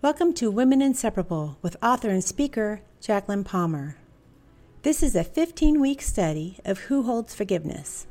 Welcome 0.00 0.32
to 0.34 0.48
Women 0.48 0.80
Inseparable 0.80 1.58
with 1.60 1.76
author 1.82 2.08
and 2.08 2.22
speaker 2.22 2.82
Jacqueline 3.00 3.42
Palmer. 3.42 3.96
This 4.82 5.02
is 5.02 5.16
a 5.16 5.24
15 5.24 5.80
week 5.80 6.02
study 6.02 6.60
of 6.64 6.78
who 6.82 7.02
holds 7.02 7.34
forgiveness. 7.34 8.06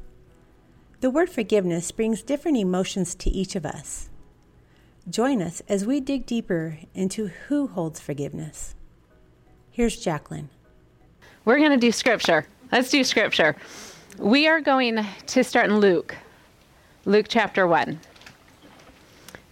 The 0.99 1.09
word 1.09 1.29
forgiveness 1.29 1.93
brings 1.93 2.21
different 2.21 2.57
emotions 2.57 3.15
to 3.15 3.29
each 3.29 3.55
of 3.55 3.65
us. 3.65 4.09
Join 5.09 5.41
us 5.41 5.61
as 5.69 5.85
we 5.85 6.01
dig 6.01 6.25
deeper 6.25 6.77
into 6.93 7.27
who 7.27 7.67
holds 7.67 8.01
forgiveness. 8.01 8.75
Here's 9.71 9.95
Jacqueline. 9.95 10.49
We're 11.45 11.59
going 11.59 11.71
to 11.71 11.77
do 11.77 11.93
scripture. 11.93 12.47
Let's 12.69 12.91
do 12.91 13.01
scripture. 13.05 13.55
We 14.17 14.45
are 14.45 14.59
going 14.59 15.05
to 15.27 15.41
start 15.41 15.69
in 15.69 15.77
Luke, 15.77 16.17
Luke 17.05 17.27
chapter 17.29 17.65
1. 17.65 17.97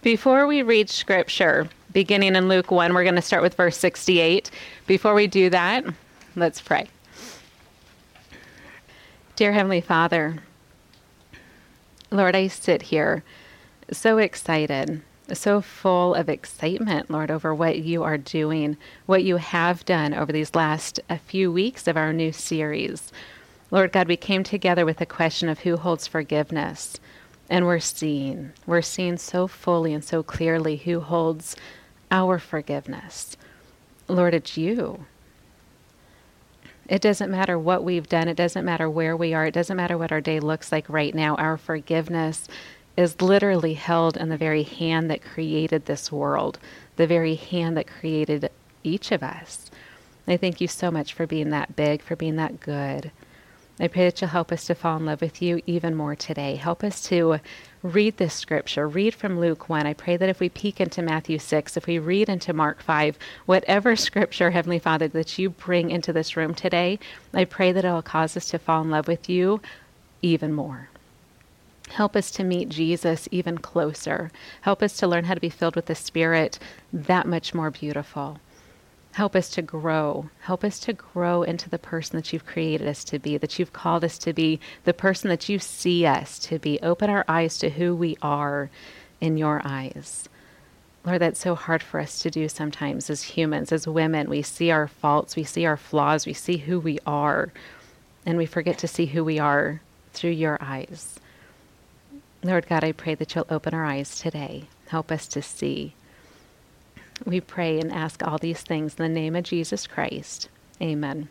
Before 0.02 0.46
we 0.46 0.60
read 0.60 0.90
scripture, 0.90 1.70
beginning 1.96 2.36
in 2.36 2.46
Luke 2.46 2.70
1. 2.70 2.92
We're 2.92 3.04
going 3.04 3.14
to 3.14 3.22
start 3.22 3.42
with 3.42 3.54
verse 3.54 3.78
68. 3.78 4.50
Before 4.86 5.14
we 5.14 5.26
do 5.26 5.48
that, 5.48 5.82
let's 6.34 6.60
pray. 6.60 6.88
Dear 9.34 9.54
Heavenly 9.54 9.80
Father, 9.80 10.36
Lord, 12.10 12.36
I 12.36 12.48
sit 12.48 12.82
here 12.82 13.24
so 13.90 14.18
excited, 14.18 15.00
so 15.32 15.62
full 15.62 16.14
of 16.14 16.28
excitement, 16.28 17.10
Lord, 17.10 17.30
over 17.30 17.54
what 17.54 17.78
you 17.78 18.02
are 18.02 18.18
doing, 18.18 18.76
what 19.06 19.24
you 19.24 19.38
have 19.38 19.82
done 19.86 20.12
over 20.12 20.32
these 20.32 20.54
last 20.54 21.00
a 21.08 21.16
few 21.16 21.50
weeks 21.50 21.88
of 21.88 21.96
our 21.96 22.12
new 22.12 22.30
series. 22.30 23.10
Lord 23.70 23.92
God, 23.92 24.06
we 24.06 24.18
came 24.18 24.44
together 24.44 24.84
with 24.84 24.98
the 24.98 25.06
question 25.06 25.48
of 25.48 25.60
who 25.60 25.78
holds 25.78 26.06
forgiveness. 26.06 27.00
And 27.48 27.64
we're 27.64 27.78
seeing, 27.78 28.52
we're 28.66 28.82
seeing 28.82 29.16
so 29.16 29.46
fully 29.46 29.94
and 29.94 30.04
so 30.04 30.22
clearly 30.22 30.76
who 30.76 31.00
holds 31.00 31.56
our 32.10 32.38
forgiveness. 32.38 33.36
Lord, 34.08 34.34
it's 34.34 34.56
you. 34.56 35.06
It 36.88 37.02
doesn't 37.02 37.30
matter 37.30 37.58
what 37.58 37.82
we've 37.82 38.08
done. 38.08 38.28
It 38.28 38.36
doesn't 38.36 38.64
matter 38.64 38.88
where 38.88 39.16
we 39.16 39.34
are. 39.34 39.46
It 39.46 39.54
doesn't 39.54 39.76
matter 39.76 39.98
what 39.98 40.12
our 40.12 40.20
day 40.20 40.38
looks 40.38 40.70
like 40.70 40.88
right 40.88 41.14
now. 41.14 41.34
Our 41.34 41.56
forgiveness 41.56 42.46
is 42.96 43.20
literally 43.20 43.74
held 43.74 44.16
in 44.16 44.28
the 44.28 44.36
very 44.36 44.62
hand 44.62 45.10
that 45.10 45.22
created 45.22 45.86
this 45.86 46.12
world, 46.12 46.58
the 46.96 47.06
very 47.06 47.34
hand 47.34 47.76
that 47.76 47.88
created 47.88 48.48
each 48.84 49.10
of 49.10 49.22
us. 49.22 49.70
I 50.28 50.36
thank 50.36 50.60
you 50.60 50.68
so 50.68 50.90
much 50.90 51.12
for 51.12 51.26
being 51.26 51.50
that 51.50 51.76
big, 51.76 52.02
for 52.02 52.16
being 52.16 52.36
that 52.36 52.60
good. 52.60 53.10
I 53.78 53.88
pray 53.88 54.04
that 54.04 54.20
you'll 54.20 54.30
help 54.30 54.52
us 54.52 54.64
to 54.66 54.74
fall 54.74 54.96
in 54.96 55.06
love 55.06 55.20
with 55.20 55.42
you 55.42 55.60
even 55.66 55.94
more 55.94 56.16
today. 56.16 56.56
Help 56.56 56.82
us 56.82 57.02
to 57.08 57.40
read 57.92 58.16
this 58.16 58.34
scripture, 58.34 58.88
read 58.88 59.14
from 59.14 59.38
Luke 59.38 59.68
1. 59.68 59.86
I 59.86 59.94
pray 59.94 60.16
that 60.16 60.28
if 60.28 60.40
we 60.40 60.48
peek 60.48 60.80
into 60.80 61.02
Matthew 61.02 61.38
6, 61.38 61.76
if 61.76 61.86
we 61.86 61.98
read 61.98 62.28
into 62.28 62.52
Mark 62.52 62.82
5, 62.82 63.18
whatever 63.46 63.96
scripture, 63.96 64.50
Heavenly 64.50 64.78
Father, 64.78 65.08
that 65.08 65.38
you 65.38 65.50
bring 65.50 65.90
into 65.90 66.12
this 66.12 66.36
room 66.36 66.54
today, 66.54 66.98
I 67.32 67.44
pray 67.44 67.72
that 67.72 67.84
it 67.84 67.90
will 67.90 68.02
cause 68.02 68.36
us 68.36 68.48
to 68.50 68.58
fall 68.58 68.82
in 68.82 68.90
love 68.90 69.08
with 69.08 69.28
you 69.28 69.60
even 70.22 70.52
more. 70.52 70.88
Help 71.90 72.16
us 72.16 72.30
to 72.32 72.44
meet 72.44 72.68
Jesus 72.68 73.28
even 73.30 73.58
closer. 73.58 74.30
Help 74.62 74.82
us 74.82 74.96
to 74.98 75.06
learn 75.06 75.24
how 75.24 75.34
to 75.34 75.40
be 75.40 75.50
filled 75.50 75.76
with 75.76 75.86
the 75.86 75.94
Spirit 75.94 76.58
that 76.92 77.26
much 77.26 77.54
more 77.54 77.70
beautiful. 77.70 78.40
Help 79.16 79.34
us 79.34 79.48
to 79.48 79.62
grow. 79.62 80.28
Help 80.40 80.62
us 80.62 80.78
to 80.78 80.92
grow 80.92 81.42
into 81.42 81.70
the 81.70 81.78
person 81.78 82.16
that 82.16 82.34
you've 82.34 82.44
created 82.44 82.86
us 82.86 83.02
to 83.02 83.18
be, 83.18 83.38
that 83.38 83.58
you've 83.58 83.72
called 83.72 84.04
us 84.04 84.18
to 84.18 84.34
be, 84.34 84.60
the 84.84 84.92
person 84.92 85.30
that 85.30 85.48
you 85.48 85.58
see 85.58 86.04
us 86.04 86.38
to 86.38 86.58
be. 86.58 86.78
Open 86.82 87.08
our 87.08 87.24
eyes 87.26 87.56
to 87.56 87.70
who 87.70 87.96
we 87.96 88.18
are 88.20 88.68
in 89.18 89.38
your 89.38 89.62
eyes. 89.64 90.28
Lord, 91.02 91.22
that's 91.22 91.40
so 91.40 91.54
hard 91.54 91.82
for 91.82 91.98
us 91.98 92.20
to 92.20 92.30
do 92.30 92.46
sometimes 92.46 93.08
as 93.08 93.22
humans, 93.22 93.72
as 93.72 93.88
women. 93.88 94.28
We 94.28 94.42
see 94.42 94.70
our 94.70 94.86
faults, 94.86 95.34
we 95.34 95.44
see 95.44 95.64
our 95.64 95.78
flaws, 95.78 96.26
we 96.26 96.34
see 96.34 96.58
who 96.58 96.78
we 96.78 96.98
are, 97.06 97.50
and 98.26 98.36
we 98.36 98.44
forget 98.44 98.76
to 98.80 98.86
see 98.86 99.06
who 99.06 99.24
we 99.24 99.38
are 99.38 99.80
through 100.12 100.32
your 100.32 100.58
eyes. 100.60 101.18
Lord 102.42 102.68
God, 102.68 102.84
I 102.84 102.92
pray 102.92 103.14
that 103.14 103.34
you'll 103.34 103.46
open 103.48 103.72
our 103.72 103.86
eyes 103.86 104.18
today. 104.18 104.64
Help 104.88 105.10
us 105.10 105.26
to 105.28 105.40
see. 105.40 105.94
We 107.24 107.40
pray 107.40 107.80
and 107.80 107.92
ask 107.92 108.22
all 108.22 108.38
these 108.38 108.60
things 108.60 108.96
in 108.98 109.02
the 109.02 109.08
name 109.08 109.34
of 109.34 109.44
Jesus 109.44 109.86
Christ. 109.86 110.48
Amen. 110.82 111.28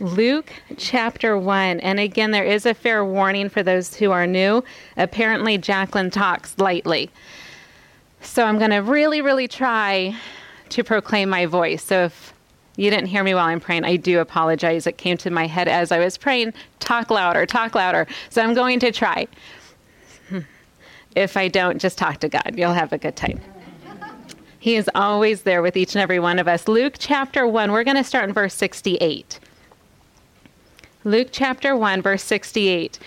Luke 0.00 0.50
chapter 0.78 1.36
1. 1.36 1.80
And 1.80 2.00
again, 2.00 2.30
there 2.30 2.44
is 2.44 2.64
a 2.64 2.72
fair 2.72 3.04
warning 3.04 3.50
for 3.50 3.62
those 3.62 3.94
who 3.94 4.10
are 4.12 4.26
new. 4.26 4.64
Apparently, 4.96 5.58
Jacqueline 5.58 6.10
talks 6.10 6.58
lightly. 6.58 7.10
So 8.22 8.44
I'm 8.44 8.58
going 8.58 8.70
to 8.70 8.78
really, 8.78 9.20
really 9.20 9.46
try 9.46 10.16
to 10.70 10.84
proclaim 10.84 11.28
my 11.28 11.44
voice. 11.44 11.84
So 11.84 12.04
if 12.04 12.32
you 12.76 12.90
didn't 12.90 13.06
hear 13.06 13.22
me 13.22 13.34
while 13.34 13.46
I'm 13.46 13.60
praying, 13.60 13.84
I 13.84 13.96
do 13.96 14.20
apologize. 14.20 14.86
It 14.86 14.96
came 14.96 15.18
to 15.18 15.30
my 15.30 15.46
head 15.46 15.68
as 15.68 15.92
I 15.92 15.98
was 15.98 16.16
praying 16.16 16.54
talk 16.78 17.10
louder, 17.10 17.44
talk 17.44 17.74
louder. 17.74 18.06
So 18.30 18.42
I'm 18.42 18.54
going 18.54 18.80
to 18.80 18.92
try. 18.92 19.26
If 21.16 21.36
I 21.36 21.48
don't, 21.48 21.80
just 21.80 21.98
talk 21.98 22.20
to 22.20 22.28
God. 22.28 22.54
You'll 22.56 22.72
have 22.72 22.92
a 22.92 22.98
good 22.98 23.16
time. 23.16 23.40
He 24.60 24.76
is 24.76 24.90
always 24.94 25.42
there 25.42 25.62
with 25.62 25.74
each 25.74 25.94
and 25.94 26.02
every 26.02 26.20
one 26.20 26.38
of 26.38 26.46
us. 26.46 26.68
Luke 26.68 26.96
chapter 26.98 27.46
1, 27.46 27.72
we're 27.72 27.82
going 27.82 27.96
to 27.96 28.04
start 28.04 28.28
in 28.28 28.34
verse 28.34 28.54
68. 28.54 29.40
Luke 31.02 31.28
chapter 31.32 31.74
1, 31.74 32.02
verse 32.02 32.22
68. 32.22 32.98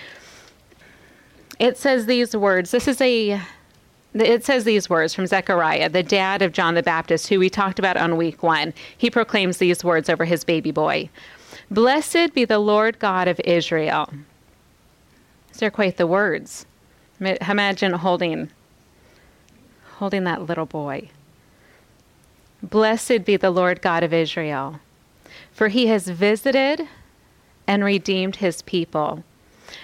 It 1.59 1.77
says 1.77 2.07
these 2.07 2.35
words. 2.35 2.71
This 2.71 2.87
is 2.87 2.99
a 2.99 3.39
it 4.15 4.45
says 4.45 4.63
these 4.63 4.89
words 4.89 5.13
from 5.13 5.25
Zechariah, 5.25 5.89
the 5.89 6.03
dad 6.03 6.43
of 6.43 6.51
John 6.51 6.75
the 6.75 6.83
Baptist, 6.83 7.29
who 7.29 7.39
we 7.39 7.49
talked 7.49 7.79
about 7.79 7.97
on 7.97 8.17
week 8.17 8.43
one. 8.43 8.73
He 8.95 9.09
proclaims 9.09 9.57
these 9.57 9.83
words 9.83 10.07
over 10.09 10.25
his 10.25 10.43
baby 10.43 10.71
boy 10.71 11.09
Blessed 11.69 12.33
be 12.33 12.45
the 12.45 12.59
Lord 12.59 12.97
God 12.97 13.27
of 13.27 13.39
Israel. 13.43 14.11
These 15.51 15.63
are 15.63 15.71
quite 15.71 15.97
the 15.97 16.07
words. 16.07 16.65
Imagine 17.19 17.93
holding 17.93 18.49
holding 19.97 20.23
that 20.23 20.47
little 20.47 20.65
boy. 20.65 21.09
Blessed 22.63 23.25
be 23.25 23.35
the 23.35 23.51
Lord 23.51 23.81
God 23.81 24.03
of 24.03 24.13
Israel, 24.13 24.79
for 25.51 25.67
he 25.67 25.87
has 25.87 26.07
visited 26.07 26.87
and 27.67 27.83
redeemed 27.83 28.37
his 28.37 28.61
people, 28.61 29.25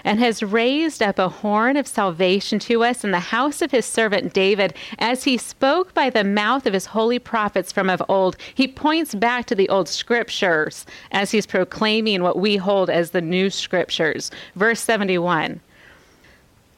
and 0.06 0.18
has 0.20 0.42
raised 0.42 1.04
up 1.04 1.20
a 1.20 1.28
horn 1.28 1.76
of 1.76 1.88
salvation 1.88 2.58
to 2.60 2.86
us 2.86 3.04
in 3.04 3.12
the 3.12 3.20
house 3.20 3.62
of 3.62 3.72
his 3.72 3.86
servant 3.86 4.34
David, 4.34 4.74
as 4.98 5.26
he 5.26 5.38
spoke 5.38 5.94
by 5.94 6.10
the 6.10 6.24
mouth 6.24 6.66
of 6.66 6.74
his 6.74 6.86
holy 6.86 7.20
prophets 7.20 7.70
from 7.70 7.90
of 7.90 8.02
old. 8.08 8.38
He 8.56 8.66
points 8.66 9.14
back 9.14 9.46
to 9.48 9.56
the 9.56 9.68
old 9.68 9.90
scriptures 9.90 10.86
as 11.12 11.32
he's 11.32 11.46
proclaiming 11.46 12.24
what 12.24 12.40
we 12.40 12.56
hold 12.56 12.90
as 12.90 13.12
the 13.12 13.22
new 13.22 13.50
scriptures. 13.50 14.32
Verse 14.56 14.80
71 14.80 15.60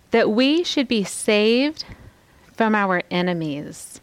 that 0.09 0.29
we 0.29 0.61
should 0.61 0.89
be 0.89 1.05
saved 1.05 1.85
from 2.53 2.75
our 2.75 3.01
enemies 3.09 4.00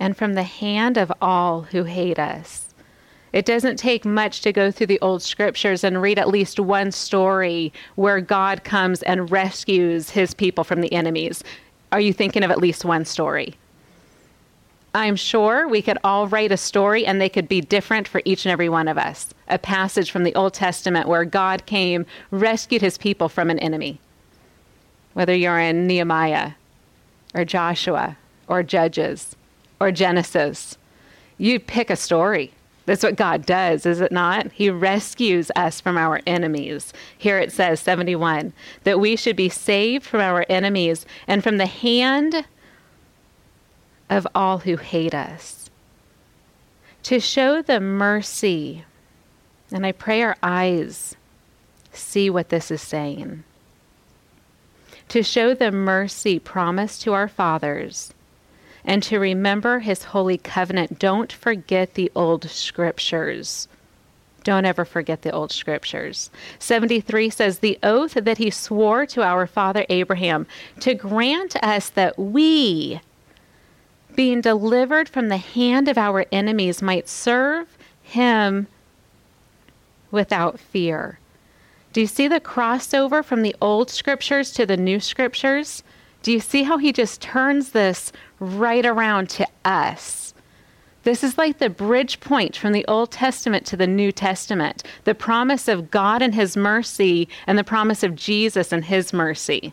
and 0.00 0.16
from 0.16 0.34
the 0.34 0.42
hand 0.42 0.96
of 0.96 1.12
all 1.20 1.60
who 1.60 1.84
hate 1.84 2.18
us. 2.18 2.74
It 3.32 3.44
doesn't 3.44 3.76
take 3.76 4.04
much 4.04 4.40
to 4.40 4.52
go 4.52 4.72
through 4.72 4.88
the 4.88 5.00
old 5.00 5.22
scriptures 5.22 5.84
and 5.84 6.02
read 6.02 6.18
at 6.18 6.28
least 6.28 6.58
one 6.58 6.90
story 6.90 7.72
where 7.94 8.20
God 8.20 8.64
comes 8.64 9.02
and 9.02 9.30
rescues 9.30 10.10
his 10.10 10.34
people 10.34 10.64
from 10.64 10.80
the 10.80 10.92
enemies. 10.92 11.44
Are 11.92 12.00
you 12.00 12.12
thinking 12.12 12.42
of 12.42 12.50
at 12.50 12.58
least 12.58 12.84
one 12.84 13.04
story? 13.04 13.54
I'm 14.92 15.14
sure 15.14 15.68
we 15.68 15.82
could 15.82 15.98
all 16.02 16.26
write 16.26 16.50
a 16.50 16.56
story 16.56 17.06
and 17.06 17.20
they 17.20 17.28
could 17.28 17.46
be 17.46 17.60
different 17.60 18.08
for 18.08 18.20
each 18.24 18.44
and 18.44 18.52
every 18.52 18.68
one 18.68 18.88
of 18.88 18.98
us. 18.98 19.32
A 19.46 19.58
passage 19.58 20.10
from 20.10 20.24
the 20.24 20.34
Old 20.34 20.54
Testament 20.54 21.06
where 21.06 21.24
God 21.24 21.66
came, 21.66 22.06
rescued 22.32 22.82
his 22.82 22.98
people 22.98 23.28
from 23.28 23.50
an 23.50 23.60
enemy. 23.60 24.00
Whether 25.12 25.36
you're 25.36 25.60
in 25.60 25.86
Nehemiah 25.86 26.52
or 27.34 27.44
Joshua 27.44 28.16
or 28.48 28.64
Judges 28.64 29.36
or 29.80 29.90
Genesis. 29.90 30.76
You 31.38 31.58
pick 31.58 31.90
a 31.90 31.96
story. 31.96 32.52
That's 32.86 33.02
what 33.02 33.16
God 33.16 33.46
does, 33.46 33.86
is 33.86 34.00
it 34.00 34.12
not? 34.12 34.52
He 34.52 34.68
rescues 34.68 35.50
us 35.54 35.80
from 35.80 35.96
our 35.96 36.20
enemies. 36.26 36.92
Here 37.16 37.38
it 37.38 37.52
says, 37.52 37.80
71, 37.80 38.52
that 38.84 39.00
we 39.00 39.16
should 39.16 39.36
be 39.36 39.48
saved 39.48 40.04
from 40.04 40.20
our 40.20 40.44
enemies 40.48 41.06
and 41.26 41.42
from 41.42 41.58
the 41.58 41.66
hand 41.66 42.44
of 44.08 44.26
all 44.34 44.58
who 44.58 44.76
hate 44.76 45.14
us. 45.14 45.70
To 47.04 47.20
show 47.20 47.62
the 47.62 47.80
mercy, 47.80 48.84
and 49.70 49.86
I 49.86 49.92
pray 49.92 50.22
our 50.22 50.36
eyes 50.42 51.16
see 51.92 52.30
what 52.30 52.48
this 52.48 52.70
is 52.70 52.82
saying. 52.82 53.44
To 55.08 55.22
show 55.22 55.54
the 55.54 55.72
mercy 55.72 56.38
promised 56.38 57.02
to 57.02 57.12
our 57.12 57.28
fathers 57.28 58.12
and 58.84 59.02
to 59.02 59.18
remember 59.18 59.80
his 59.80 60.04
holy 60.04 60.38
covenant. 60.38 60.98
Don't 60.98 61.32
forget 61.32 61.94
the 61.94 62.10
old 62.14 62.48
scriptures. 62.48 63.68
Don't 64.42 64.64
ever 64.64 64.84
forget 64.84 65.22
the 65.22 65.32
old 65.32 65.52
scriptures. 65.52 66.30
73 66.58 67.30
says, 67.30 67.58
The 67.58 67.78
oath 67.82 68.14
that 68.14 68.38
he 68.38 68.50
swore 68.50 69.06
to 69.06 69.22
our 69.22 69.46
father 69.46 69.84
Abraham 69.88 70.46
to 70.80 70.94
grant 70.94 71.56
us 71.62 71.88
that 71.90 72.18
we, 72.18 73.00
being 74.14 74.40
delivered 74.40 75.08
from 75.08 75.28
the 75.28 75.36
hand 75.36 75.88
of 75.88 75.98
our 75.98 76.24
enemies, 76.32 76.80
might 76.80 77.08
serve 77.08 77.76
him 78.02 78.66
without 80.10 80.58
fear. 80.58 81.18
Do 81.92 82.00
you 82.00 82.06
see 82.06 82.28
the 82.28 82.40
crossover 82.40 83.24
from 83.24 83.42
the 83.42 83.56
old 83.60 83.90
scriptures 83.90 84.52
to 84.52 84.64
the 84.64 84.76
new 84.76 85.00
scriptures? 85.00 85.82
Do 86.22 86.32
you 86.32 86.40
see 86.40 86.64
how 86.64 86.78
he 86.78 86.92
just 86.92 87.20
turns 87.20 87.70
this 87.70 88.12
right 88.38 88.84
around 88.84 89.30
to 89.30 89.46
us? 89.64 90.34
This 91.02 91.24
is 91.24 91.38
like 91.38 91.58
the 91.58 91.70
bridge 91.70 92.20
point 92.20 92.56
from 92.56 92.72
the 92.72 92.84
Old 92.86 93.10
Testament 93.10 93.64
to 93.66 93.76
the 93.76 93.86
New 93.86 94.12
Testament 94.12 94.82
the 95.04 95.14
promise 95.14 95.66
of 95.66 95.90
God 95.90 96.20
and 96.20 96.34
His 96.34 96.56
mercy, 96.56 97.28
and 97.46 97.56
the 97.56 97.64
promise 97.64 98.02
of 98.02 98.14
Jesus 98.14 98.70
and 98.70 98.84
His 98.84 99.12
mercy. 99.12 99.72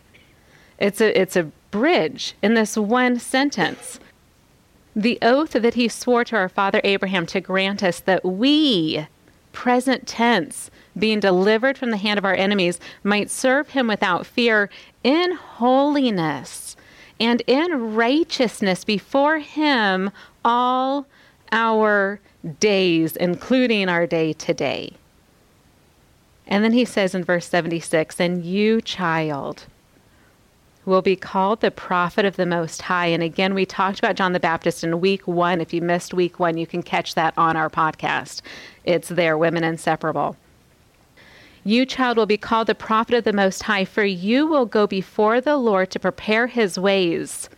It's 0.78 1.00
a, 1.00 1.20
it's 1.20 1.36
a 1.36 1.50
bridge 1.70 2.34
in 2.42 2.54
this 2.54 2.76
one 2.76 3.18
sentence. 3.18 4.00
The 4.96 5.18
oath 5.20 5.52
that 5.52 5.74
He 5.74 5.88
swore 5.88 6.24
to 6.24 6.36
our 6.36 6.48
father 6.48 6.80
Abraham 6.82 7.26
to 7.26 7.40
grant 7.42 7.82
us 7.82 8.00
that 8.00 8.24
we, 8.24 9.06
present 9.52 10.06
tense, 10.06 10.70
being 10.98 11.20
delivered 11.20 11.76
from 11.76 11.90
the 11.90 11.96
hand 11.96 12.18
of 12.18 12.24
our 12.24 12.34
enemies, 12.34 12.80
might 13.04 13.30
serve 13.30 13.70
him 13.70 13.86
without 13.86 14.26
fear 14.26 14.68
in 15.02 15.32
holiness 15.32 16.76
and 17.20 17.42
in 17.46 17.94
righteousness 17.94 18.84
before 18.84 19.38
him 19.38 20.10
all 20.44 21.06
our 21.52 22.20
days, 22.60 23.16
including 23.16 23.88
our 23.88 24.06
day 24.06 24.32
today. 24.32 24.92
And 26.46 26.64
then 26.64 26.72
he 26.72 26.84
says 26.84 27.14
in 27.14 27.24
verse 27.24 27.46
76 27.46 28.20
And 28.20 28.44
you, 28.44 28.80
child, 28.80 29.66
will 30.84 31.02
be 31.02 31.16
called 31.16 31.60
the 31.60 31.70
prophet 31.70 32.24
of 32.24 32.36
the 32.36 32.46
Most 32.46 32.82
High. 32.82 33.06
And 33.06 33.22
again, 33.22 33.52
we 33.52 33.66
talked 33.66 33.98
about 33.98 34.16
John 34.16 34.32
the 34.32 34.40
Baptist 34.40 34.82
in 34.82 35.00
week 35.00 35.28
one. 35.28 35.60
If 35.60 35.74
you 35.74 35.82
missed 35.82 36.14
week 36.14 36.40
one, 36.40 36.56
you 36.56 36.66
can 36.66 36.82
catch 36.82 37.14
that 37.14 37.34
on 37.36 37.56
our 37.56 37.68
podcast. 37.68 38.40
It's 38.84 39.08
there, 39.08 39.36
Women 39.36 39.64
Inseparable. 39.64 40.36
You, 41.68 41.84
child, 41.84 42.16
will 42.16 42.24
be 42.24 42.38
called 42.38 42.66
the 42.66 42.74
prophet 42.74 43.14
of 43.14 43.24
the 43.24 43.32
Most 43.34 43.64
High, 43.64 43.84
for 43.84 44.02
you 44.02 44.46
will 44.46 44.64
go 44.64 44.86
before 44.86 45.38
the 45.38 45.58
Lord 45.58 45.90
to 45.90 46.00
prepare 46.00 46.46
his 46.46 46.78
ways. 46.78 47.50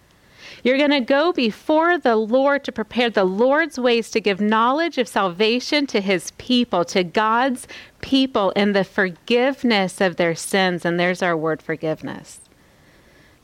You're 0.64 0.78
going 0.78 0.90
to 0.90 1.00
go 1.00 1.32
before 1.32 1.96
the 1.96 2.16
Lord 2.16 2.64
to 2.64 2.72
prepare 2.72 3.08
the 3.08 3.22
Lord's 3.22 3.78
ways 3.78 4.10
to 4.10 4.20
give 4.20 4.40
knowledge 4.40 4.98
of 4.98 5.06
salvation 5.06 5.86
to 5.86 6.00
his 6.00 6.32
people, 6.38 6.84
to 6.86 7.04
God's 7.04 7.68
people, 8.00 8.50
in 8.56 8.72
the 8.72 8.82
forgiveness 8.82 10.00
of 10.00 10.16
their 10.16 10.34
sins. 10.34 10.84
And 10.84 10.98
there's 10.98 11.22
our 11.22 11.36
word 11.36 11.62
forgiveness. 11.62 12.40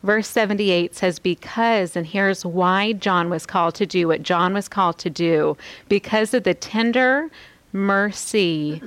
Verse 0.03 0.27
78 0.27 0.97
says, 0.97 1.21
Because, 1.21 1.95
and 1.95 2.09
here's 2.09 2.45
why 2.45 2.93
John 2.93 3.31
was 3.31 3.47
called 3.47 3.77
to 3.77 3.87
do 3.87 4.09
what 4.09 4.25
John 4.25 4.53
was 4.53 4.67
called 4.67 4.99
to 4.99 5.11
do, 5.11 5.57
because 5.89 6.35
of 6.35 6.43
the 6.43 6.55
tender 6.55 7.31
mercy 7.73 8.83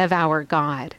of 0.00 0.12
our 0.12 0.42
God. 0.42 0.94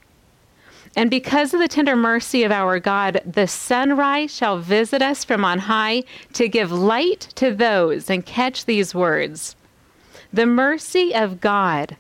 And 0.96 1.10
because 1.10 1.54
of 1.54 1.62
the 1.62 1.70
tender 1.70 1.96
mercy 1.96 2.44
of 2.44 2.52
our 2.52 2.80
God, 2.80 3.22
the 3.26 3.48
sunrise 3.48 4.36
shall 4.36 4.58
visit 4.58 5.02
us 5.02 5.24
from 5.24 5.46
on 5.46 5.60
high 5.60 6.04
to 6.34 6.50
give 6.50 6.72
light 6.72 7.22
to 7.36 7.54
those, 7.54 8.10
and 8.10 8.26
catch 8.26 8.66
these 8.66 8.94
words. 8.94 9.56
The 10.34 10.46
mercy 10.46 11.16
of 11.16 11.40
God, 11.40 11.96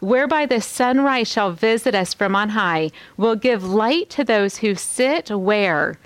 whereby 0.00 0.46
the 0.46 0.62
sunrise 0.62 1.28
shall 1.28 1.52
visit 1.52 1.94
us 1.94 2.14
from 2.14 2.34
on 2.34 2.50
high, 2.50 2.90
will 3.18 3.36
give 3.36 3.64
light 3.64 4.08
to 4.10 4.24
those 4.24 4.58
who 4.58 4.74
sit 4.74 5.30
where? 5.30 5.98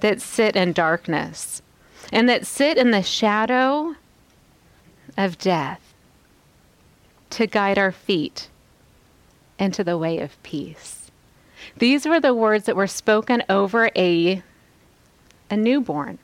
That 0.00 0.20
sit 0.20 0.54
in 0.54 0.72
darkness, 0.72 1.62
and 2.12 2.28
that 2.28 2.46
sit 2.46 2.78
in 2.78 2.92
the 2.92 3.02
shadow 3.02 3.96
of 5.16 5.36
death, 5.36 5.94
to 7.30 7.46
guide 7.48 7.78
our 7.78 7.92
feet 7.92 8.49
into 9.60 9.84
the 9.84 9.98
way 9.98 10.18
of 10.18 10.42
peace. 10.42 11.10
These 11.76 12.06
were 12.06 12.20
the 12.20 12.34
words 12.34 12.64
that 12.64 12.74
were 12.74 12.86
spoken 12.86 13.42
over 13.48 13.90
a, 13.94 14.42
a 15.50 15.56
newborn. 15.56 16.18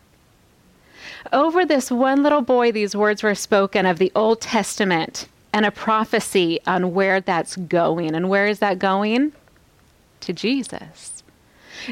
Over 1.32 1.64
this 1.64 1.90
one 1.90 2.22
little 2.22 2.40
boy, 2.40 2.72
these 2.72 2.96
words 2.96 3.22
were 3.22 3.34
spoken 3.34 3.84
of 3.84 3.98
the 3.98 4.12
Old 4.14 4.40
Testament 4.40 5.28
and 5.52 5.66
a 5.66 5.70
prophecy 5.70 6.58
on 6.66 6.94
where 6.94 7.20
that's 7.20 7.56
going. 7.56 8.14
And 8.14 8.28
where 8.28 8.46
is 8.46 8.58
that 8.60 8.78
going? 8.78 9.32
To 10.20 10.32
Jesus. 10.32 11.22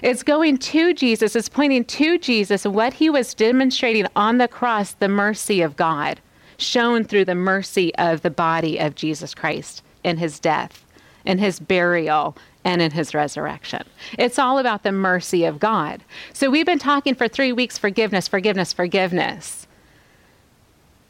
It's 0.03 0.23
going 0.23 0.59
to 0.59 0.95
Jesus, 0.95 1.37
it's 1.37 1.49
pointing 1.49 1.85
to 1.85 2.19
Jesus 2.19 2.65
what 2.65 2.95
he 2.95 3.11
was 3.11 3.35
demonstrating 3.35 4.07
on 4.17 4.39
the 4.39 4.49
cross, 4.49 4.93
the 4.93 5.09
mercy 5.09 5.61
of 5.61 5.77
God, 5.77 6.21
shown 6.57 7.05
through 7.05 7.27
the 7.27 7.35
mercy 7.35 7.95
of 7.97 8.23
the 8.23 8.31
body 8.31 8.79
of 8.79 8.95
Jesus 8.95 9.35
Christ 9.35 9.83
in 10.03 10.17
his 10.17 10.41
death 10.41 10.84
in 11.25 11.39
his 11.39 11.59
burial, 11.59 12.37
and 12.65 12.81
in 12.81 12.91
his 12.91 13.15
resurrection. 13.15 13.83
It's 14.19 14.39
all 14.39 14.59
about 14.59 14.83
the 14.83 14.93
mercy 14.93 15.45
of 15.45 15.61
God. 15.61 16.03
So 16.33 16.51
we've 16.51 16.67
been 16.67 16.79
talking 16.79 17.15
for 17.15 17.29
three 17.29 17.53
weeks 17.53 17.79
forgiveness, 17.79 18.27
forgiveness, 18.27 18.73
forgiveness. 18.73 19.67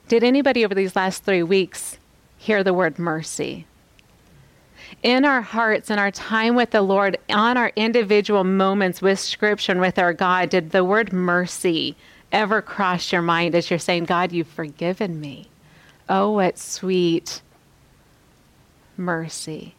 Did 0.09 0.25
anybody 0.25 0.65
over 0.65 0.75
these 0.75 0.97
last 0.97 1.25
three 1.25 1.43
weeks 1.43 1.99
hear 2.37 2.63
the 2.63 2.75
word 2.75 2.99
mercy? 2.99 3.67
In 5.03 5.25
our 5.25 5.41
hearts, 5.41 5.91
in 5.91 5.99
our 5.99 6.11
time 6.11 6.55
with 6.55 6.71
the 6.71 6.83
Lord, 6.83 7.19
on 7.31 7.57
our 7.57 7.73
individual 7.77 8.45
moments 8.45 9.01
with 9.01 9.19
Scripture 9.19 9.73
and 9.73 9.81
with 9.81 9.99
our 9.99 10.13
God, 10.13 10.51
did 10.51 10.71
the 10.71 10.85
word 10.85 11.13
mercy 11.13 11.97
ever 12.33 12.61
cross 12.61 13.13
your 13.13 13.23
mind 13.23 13.55
as 13.55 13.71
you're 13.71 13.79
saying, 13.79 14.05
God, 14.05 14.33
you've 14.33 14.49
forgiven 14.49 15.21
me? 15.21 15.49
Oh, 16.09 16.33
what 16.33 16.59
sweet 16.59 17.41
mercy. 18.97 19.75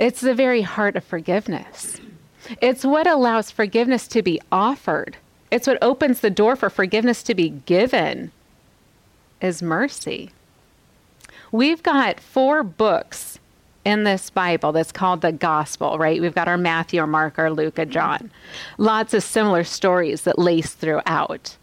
It's 0.00 0.22
the 0.22 0.34
very 0.34 0.62
heart 0.62 0.96
of 0.96 1.04
forgiveness. 1.04 2.00
It's 2.62 2.86
what 2.86 3.06
allows 3.06 3.50
forgiveness 3.50 4.08
to 4.08 4.22
be 4.22 4.40
offered. 4.50 5.18
It's 5.50 5.66
what 5.66 5.76
opens 5.82 6.20
the 6.20 6.30
door 6.30 6.56
for 6.56 6.70
forgiveness 6.70 7.22
to 7.24 7.34
be 7.34 7.50
given 7.50 8.32
is 9.42 9.62
mercy. 9.62 10.30
We've 11.52 11.82
got 11.82 12.18
four 12.18 12.62
books 12.62 13.38
in 13.84 14.04
this 14.04 14.30
Bible 14.30 14.72
that's 14.72 14.90
called 14.90 15.20
the 15.20 15.32
Gospel, 15.32 15.98
right? 15.98 16.20
We've 16.20 16.34
got 16.34 16.48
our 16.48 16.56
Matthew, 16.56 17.00
our 17.02 17.06
Mark, 17.06 17.38
our 17.38 17.50
Luke, 17.50 17.78
and 17.78 17.90
John. 17.90 18.30
Lots 18.78 19.12
of 19.12 19.22
similar 19.22 19.64
stories 19.64 20.22
that 20.22 20.38
lace 20.38 20.72
throughout. 20.72 21.58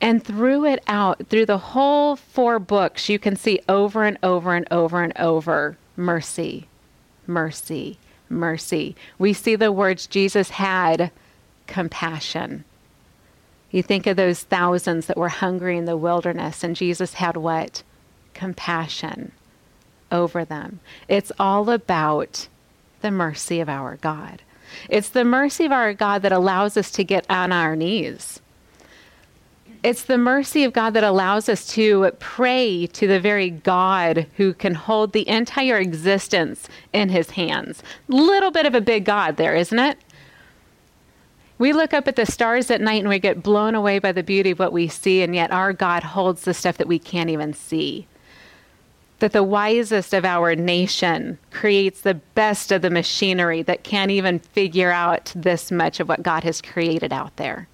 And 0.00 0.22
through 0.22 0.66
it 0.66 0.84
out, 0.86 1.26
through 1.28 1.46
the 1.46 1.58
whole 1.58 2.14
four 2.14 2.60
books, 2.60 3.08
you 3.08 3.18
can 3.18 3.34
see 3.34 3.60
over 3.68 4.04
and 4.04 4.16
over 4.22 4.54
and 4.54 4.66
over 4.70 5.02
and 5.02 5.12
over 5.18 5.76
mercy, 5.96 6.68
mercy, 7.26 7.98
mercy. 8.28 8.96
We 9.18 9.32
see 9.32 9.56
the 9.56 9.72
words 9.72 10.06
Jesus 10.06 10.50
had 10.50 11.10
compassion. 11.66 12.64
You 13.70 13.82
think 13.82 14.06
of 14.06 14.16
those 14.16 14.42
thousands 14.42 15.06
that 15.06 15.16
were 15.16 15.28
hungry 15.28 15.76
in 15.76 15.84
the 15.84 15.96
wilderness, 15.96 16.62
and 16.62 16.76
Jesus 16.76 17.14
had 17.14 17.36
what? 17.36 17.82
Compassion 18.34 19.32
over 20.10 20.44
them. 20.44 20.80
It's 21.08 21.32
all 21.38 21.70
about 21.70 22.48
the 23.00 23.10
mercy 23.10 23.60
of 23.60 23.68
our 23.68 23.96
God. 23.96 24.42
It's 24.88 25.08
the 25.08 25.24
mercy 25.24 25.64
of 25.64 25.72
our 25.72 25.92
God 25.94 26.22
that 26.22 26.32
allows 26.32 26.76
us 26.76 26.90
to 26.92 27.04
get 27.04 27.26
on 27.28 27.52
our 27.52 27.76
knees 27.76 28.40
it's 29.86 30.02
the 30.02 30.18
mercy 30.18 30.64
of 30.64 30.72
God 30.72 30.94
that 30.94 31.04
allows 31.04 31.48
us 31.48 31.64
to 31.68 32.10
pray 32.18 32.88
to 32.88 33.06
the 33.06 33.20
very 33.20 33.50
God 33.50 34.26
who 34.36 34.52
can 34.52 34.74
hold 34.74 35.12
the 35.12 35.28
entire 35.28 35.78
existence 35.78 36.68
in 36.92 37.08
his 37.08 37.30
hands. 37.30 37.84
Little 38.08 38.50
bit 38.50 38.66
of 38.66 38.74
a 38.74 38.80
big 38.80 39.04
God 39.04 39.36
there, 39.36 39.54
isn't 39.54 39.78
it? 39.78 39.96
We 41.58 41.72
look 41.72 41.94
up 41.94 42.08
at 42.08 42.16
the 42.16 42.26
stars 42.26 42.68
at 42.68 42.80
night 42.80 42.98
and 42.98 43.08
we 43.08 43.20
get 43.20 43.44
blown 43.44 43.76
away 43.76 44.00
by 44.00 44.10
the 44.10 44.24
beauty 44.24 44.50
of 44.50 44.58
what 44.58 44.72
we 44.72 44.88
see, 44.88 45.22
and 45.22 45.36
yet 45.36 45.52
our 45.52 45.72
God 45.72 46.02
holds 46.02 46.42
the 46.42 46.52
stuff 46.52 46.78
that 46.78 46.88
we 46.88 46.98
can't 46.98 47.30
even 47.30 47.54
see. 47.54 48.08
That 49.20 49.30
the 49.30 49.44
wisest 49.44 50.12
of 50.12 50.24
our 50.24 50.56
nation 50.56 51.38
creates 51.52 52.00
the 52.00 52.14
best 52.14 52.72
of 52.72 52.82
the 52.82 52.90
machinery 52.90 53.62
that 53.62 53.84
can't 53.84 54.10
even 54.10 54.40
figure 54.40 54.90
out 54.90 55.32
this 55.36 55.70
much 55.70 56.00
of 56.00 56.08
what 56.08 56.24
God 56.24 56.42
has 56.42 56.60
created 56.60 57.12
out 57.12 57.36
there. 57.36 57.68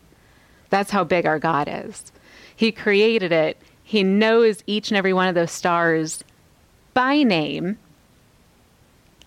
That's 0.73 0.91
how 0.91 1.05
big 1.05 1.27
our 1.27 1.39
God 1.39 1.69
is. 1.71 2.11
He 2.57 2.73
created 2.73 3.31
it, 3.31 3.59
He 3.85 4.03
knows 4.03 4.65
each 4.67 4.91
and 4.91 4.97
every 4.97 5.13
one 5.13 5.29
of 5.29 5.35
those 5.35 5.53
stars 5.53 6.25
by 6.95 7.23
name, 7.23 7.77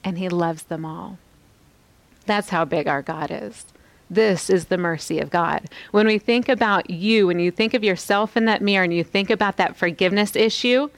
and 0.04 0.18
He 0.18 0.28
loves 0.28 0.64
them 0.64 0.84
all. 0.84 1.20
That's 2.26 2.50
how 2.50 2.66
big 2.66 2.88
our 2.88 3.04
God 3.04 3.30
is. 3.30 3.64
This 4.10 4.50
is 4.50 4.66
the 4.66 4.80
mercy 4.80 5.20
of 5.20 5.30
God. 5.30 5.70
When 5.92 6.08
we 6.08 6.18
think 6.18 6.50
about 6.50 6.90
you, 6.90 7.28
when 7.28 7.38
you 7.38 7.52
think 7.52 7.76
of 7.76 7.84
yourself 7.84 8.36
in 8.36 8.46
that 8.46 8.64
mirror 8.64 8.84
and 8.84 8.94
you 8.94 9.04
think 9.04 9.30
about 9.30 9.58
that 9.58 9.76
forgiveness 9.76 10.36
issue 10.36 10.90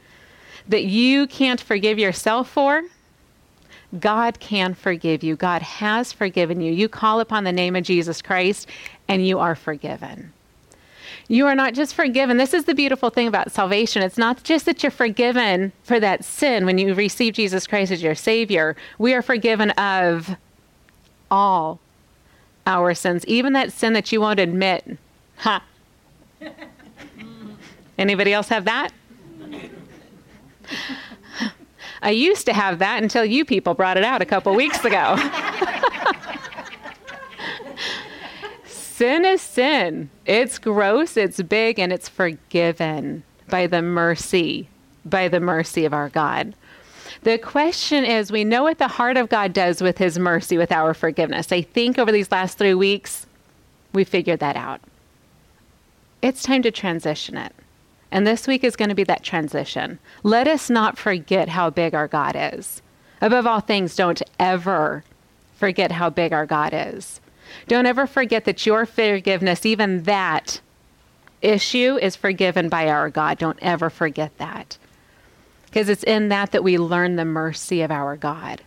that 0.69 0.85
you 0.85 1.27
can't 1.27 1.59
forgive 1.59 1.99
yourself 1.99 2.49
for, 2.49 2.83
God 3.99 4.39
can 4.39 4.73
forgive 4.73 5.23
you. 5.23 5.35
God 5.35 5.61
has 5.61 6.13
forgiven 6.13 6.61
you. 6.61 6.71
You 6.71 6.87
call 6.87 7.19
upon 7.19 7.43
the 7.43 7.51
name 7.51 7.75
of 7.75 7.83
Jesus 7.83 8.21
Christ 8.21 8.69
and 9.09 9.27
you 9.27 9.39
are 9.39 9.55
forgiven. 9.55 10.31
You 11.29 11.45
are 11.47 11.55
not 11.55 11.73
just 11.73 11.93
forgiven. 11.93 12.37
This 12.37 12.53
is 12.53 12.65
the 12.65 12.73
beautiful 12.73 13.09
thing 13.09 13.27
about 13.27 13.51
salvation. 13.51 14.01
It's 14.01 14.17
not 14.17 14.43
just 14.43 14.65
that 14.65 14.81
you're 14.81 14.91
forgiven 14.91 15.73
for 15.83 15.99
that 15.99 16.23
sin 16.23 16.65
when 16.65 16.77
you 16.77 16.93
receive 16.93 17.33
Jesus 17.33 17.67
Christ 17.67 17.91
as 17.91 18.01
your 18.01 18.15
Savior. 18.15 18.77
We 18.97 19.13
are 19.13 19.21
forgiven 19.21 19.71
of 19.71 20.37
all 21.29 21.79
our 22.65 22.93
sins, 22.93 23.25
even 23.25 23.53
that 23.53 23.73
sin 23.73 23.93
that 23.93 24.11
you 24.11 24.21
won't 24.21 24.39
admit. 24.39 24.97
Ha. 25.37 25.63
Huh. 26.41 26.49
Anybody 27.97 28.31
else 28.31 28.47
have 28.49 28.65
that? 28.65 28.91
I 32.01 32.11
used 32.11 32.45
to 32.45 32.53
have 32.53 32.79
that 32.79 33.01
until 33.01 33.25
you 33.25 33.43
people 33.43 33.73
brought 33.73 33.97
it 33.97 34.03
out 34.03 34.21
a 34.21 34.25
couple 34.25 34.53
weeks 34.55 34.85
ago. 34.85 35.15
sin 38.97 39.25
is 39.25 39.41
sin. 39.41 40.09
It's 40.25 40.57
gross, 40.57 41.17
it's 41.17 41.39
big, 41.43 41.77
and 41.77 41.93
it's 41.93 42.09
forgiven 42.09 43.21
by 43.47 43.67
the 43.67 43.83
mercy, 43.83 44.69
by 45.05 45.27
the 45.27 45.39
mercy 45.39 45.85
of 45.85 45.93
our 45.93 46.09
God. 46.09 46.55
The 47.21 47.37
question 47.37 48.03
is 48.03 48.31
we 48.31 48.43
know 48.43 48.63
what 48.63 48.79
the 48.79 48.87
heart 48.87 49.15
of 49.15 49.29
God 49.29 49.53
does 49.53 49.83
with 49.83 49.99
his 49.99 50.17
mercy, 50.17 50.57
with 50.57 50.71
our 50.71 50.95
forgiveness. 50.95 51.51
I 51.51 51.61
think 51.61 51.99
over 51.99 52.11
these 52.11 52.31
last 52.31 52.57
three 52.57 52.73
weeks, 52.73 53.27
we 53.93 54.03
figured 54.03 54.39
that 54.39 54.55
out. 54.55 54.81
It's 56.23 56.41
time 56.41 56.63
to 56.63 56.71
transition 56.71 57.37
it. 57.37 57.53
And 58.11 58.25
this 58.25 58.47
week 58.47 58.63
is 58.63 58.75
going 58.75 58.89
to 58.89 58.95
be 58.95 59.03
that 59.03 59.23
transition. 59.23 59.99
Let 60.23 60.47
us 60.47 60.71
not 60.71 60.97
forget 60.97 61.49
how 61.49 61.69
big 61.69 61.93
our 61.93 62.07
God 62.07 62.35
is. 62.35 62.81
Above 63.21 63.45
all 63.45 63.59
things, 63.59 63.95
don't 63.95 64.23
ever 64.39 65.03
forget 65.55 65.91
how 65.91 66.09
big 66.09 66.33
our 66.33 66.47
God 66.47 66.71
is. 66.73 67.21
Don't 67.67 67.85
ever 67.85 68.07
forget 68.07 68.45
that 68.45 68.65
your 68.65 68.85
forgiveness, 68.85 69.65
even 69.65 70.03
that 70.03 70.61
issue, 71.41 71.97
is 72.01 72.15
forgiven 72.15 72.69
by 72.69 72.89
our 72.89 73.09
God. 73.09 73.37
Don't 73.37 73.59
ever 73.61 73.89
forget 73.89 74.37
that. 74.37 74.77
Because 75.65 75.89
it's 75.89 76.03
in 76.03 76.29
that 76.29 76.51
that 76.51 76.63
we 76.63 76.77
learn 76.77 77.15
the 77.15 77.25
mercy 77.25 77.81
of 77.81 77.91
our 77.91 78.15
God. 78.15 78.61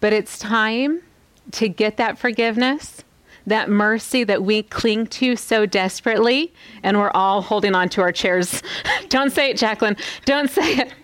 But 0.00 0.12
it's 0.12 0.38
time 0.38 1.02
to 1.52 1.68
get 1.68 1.96
that 1.98 2.18
forgiveness 2.18 3.04
that 3.46 3.68
mercy 3.68 4.24
that 4.24 4.42
we 4.42 4.62
cling 4.62 5.06
to 5.06 5.36
so 5.36 5.66
desperately, 5.66 6.52
and 6.82 6.98
we're 6.98 7.10
all 7.10 7.42
holding 7.42 7.74
on 7.74 7.88
to 7.90 8.00
our 8.00 8.12
chairs. 8.12 8.62
Don't 9.08 9.32
say 9.32 9.50
it, 9.50 9.56
Jacqueline. 9.56 9.96
Don't 10.24 10.50
say 10.50 10.76
it. 10.76 10.94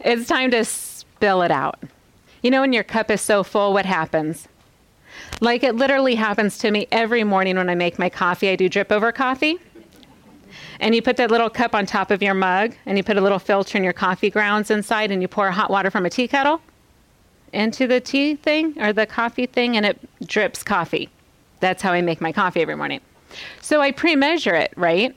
It's 0.00 0.28
time 0.28 0.50
to 0.52 0.64
spill 0.64 1.42
it 1.42 1.50
out. 1.50 1.82
You 2.42 2.50
know, 2.50 2.60
when 2.60 2.72
your 2.72 2.84
cup 2.84 3.10
is 3.10 3.20
so 3.20 3.42
full, 3.42 3.72
what 3.72 3.86
happens? 3.86 4.48
Like 5.40 5.62
it 5.62 5.76
literally 5.76 6.14
happens 6.14 6.58
to 6.58 6.70
me 6.70 6.88
every 6.90 7.24
morning 7.24 7.56
when 7.56 7.70
I 7.70 7.74
make 7.74 7.98
my 7.98 8.08
coffee. 8.08 8.48
I 8.48 8.56
do 8.56 8.68
drip 8.68 8.90
over 8.90 9.12
coffee. 9.12 9.58
And 10.80 10.94
you 10.94 11.02
put 11.02 11.16
that 11.16 11.30
little 11.30 11.50
cup 11.50 11.74
on 11.74 11.86
top 11.86 12.10
of 12.10 12.22
your 12.22 12.34
mug, 12.34 12.74
and 12.86 12.96
you 12.96 13.02
put 13.02 13.16
a 13.16 13.20
little 13.20 13.38
filter 13.38 13.76
in 13.76 13.84
your 13.84 13.92
coffee 13.92 14.30
grounds 14.30 14.70
inside, 14.70 15.10
and 15.10 15.20
you 15.20 15.28
pour 15.28 15.50
hot 15.50 15.70
water 15.70 15.90
from 15.90 16.06
a 16.06 16.10
tea 16.10 16.28
kettle 16.28 16.60
into 17.52 17.86
the 17.86 18.00
tea 18.00 18.36
thing 18.36 18.80
or 18.80 18.92
the 18.92 19.06
coffee 19.06 19.46
thing, 19.46 19.76
and 19.76 19.84
it 19.84 19.98
drips 20.26 20.62
coffee. 20.62 21.08
That's 21.60 21.82
how 21.82 21.92
I 21.92 22.00
make 22.00 22.20
my 22.20 22.32
coffee 22.32 22.60
every 22.60 22.76
morning. 22.76 23.00
So 23.60 23.80
I 23.80 23.90
pre 23.90 24.16
measure 24.16 24.54
it, 24.54 24.72
right? 24.76 25.16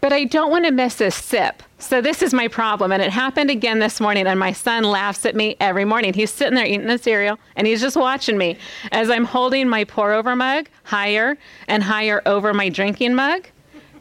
But 0.00 0.12
I 0.12 0.24
don't 0.24 0.50
want 0.50 0.66
to 0.66 0.70
miss 0.70 1.00
a 1.00 1.10
sip. 1.10 1.62
So 1.78 2.00
this 2.00 2.22
is 2.22 2.32
my 2.32 2.48
problem. 2.48 2.90
And 2.90 3.02
it 3.02 3.10
happened 3.10 3.50
again 3.50 3.78
this 3.78 4.00
morning. 4.00 4.26
And 4.26 4.40
my 4.40 4.52
son 4.52 4.84
laughs 4.84 5.26
at 5.26 5.34
me 5.34 5.56
every 5.60 5.84
morning. 5.84 6.14
He's 6.14 6.32
sitting 6.32 6.54
there 6.54 6.64
eating 6.64 6.86
the 6.86 6.98
cereal 6.98 7.38
and 7.54 7.66
he's 7.66 7.80
just 7.80 7.96
watching 7.96 8.38
me 8.38 8.58
as 8.92 9.10
I'm 9.10 9.24
holding 9.24 9.68
my 9.68 9.84
pour 9.84 10.12
over 10.12 10.34
mug 10.34 10.68
higher 10.84 11.36
and 11.68 11.82
higher 11.82 12.22
over 12.24 12.54
my 12.54 12.68
drinking 12.68 13.14
mug 13.14 13.48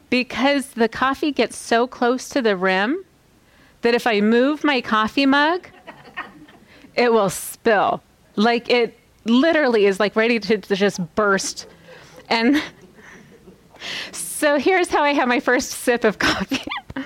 because 0.09 0.67
the 0.67 0.87
coffee 0.87 1.31
gets 1.31 1.57
so 1.57 1.85
close 1.87 2.29
to 2.29 2.41
the 2.41 2.55
rim 2.55 3.03
that 3.81 3.93
if 3.93 4.07
I 4.07 4.21
move 4.21 4.63
my 4.63 4.79
coffee 4.81 5.25
mug, 5.25 5.67
it 6.95 7.11
will 7.11 7.29
spill. 7.29 8.01
Like 8.37 8.69
it 8.69 8.97
literally 9.25 9.85
is 9.85 9.99
like 9.99 10.15
ready 10.15 10.39
to, 10.39 10.57
to 10.57 10.75
just 10.75 10.99
burst. 11.15 11.67
And 12.29 12.63
so 14.13 14.57
here's 14.57 14.87
how 14.87 15.03
I 15.03 15.13
have 15.13 15.27
my 15.27 15.41
first 15.41 15.71
sip 15.71 16.05
of 16.05 16.19
coffee. 16.19 16.63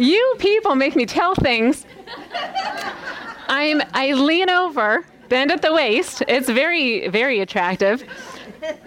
you 0.00 0.34
people 0.38 0.74
make 0.74 0.96
me 0.96 1.06
tell 1.06 1.34
things. 1.34 1.86
I'm 3.48 3.82
I 3.92 4.12
lean 4.12 4.48
over, 4.48 5.04
bend 5.28 5.50
at 5.52 5.62
the 5.62 5.72
waist. 5.72 6.22
It's 6.26 6.48
very 6.48 7.08
very 7.08 7.40
attractive. 7.40 8.02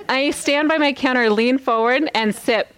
I 0.09 0.31
stand 0.31 0.69
by 0.69 0.77
my 0.77 0.93
counter, 0.93 1.29
lean 1.29 1.57
forward 1.57 2.09
and 2.13 2.33
sip. 2.33 2.73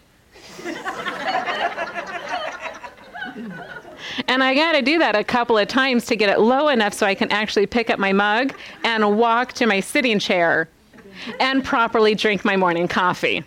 And 4.28 4.42
I 4.44 4.56
got 4.56 4.74
to 4.74 4.82
do 4.82 4.98
that 5.00 5.16
a 5.16 5.24
couple 5.24 5.58
of 5.58 5.68
times 5.68 6.06
to 6.06 6.16
get 6.16 6.30
it 6.30 6.40
low 6.40 6.70
enough 6.70 6.94
so 6.94 7.06
I 7.06 7.16
can 7.16 7.32
actually 7.32 7.66
pick 7.66 7.90
up 7.90 8.00
my 8.00 8.14
mug 8.14 8.54
and 8.84 9.18
walk 9.18 9.54
to 9.54 9.66
my 9.66 9.82
sitting 9.82 10.20
chair 10.20 10.70
and 11.40 11.64
properly 11.64 12.16
drink 12.16 12.46
my 12.46 12.56
morning 12.56 12.88
coffee. 12.88 13.44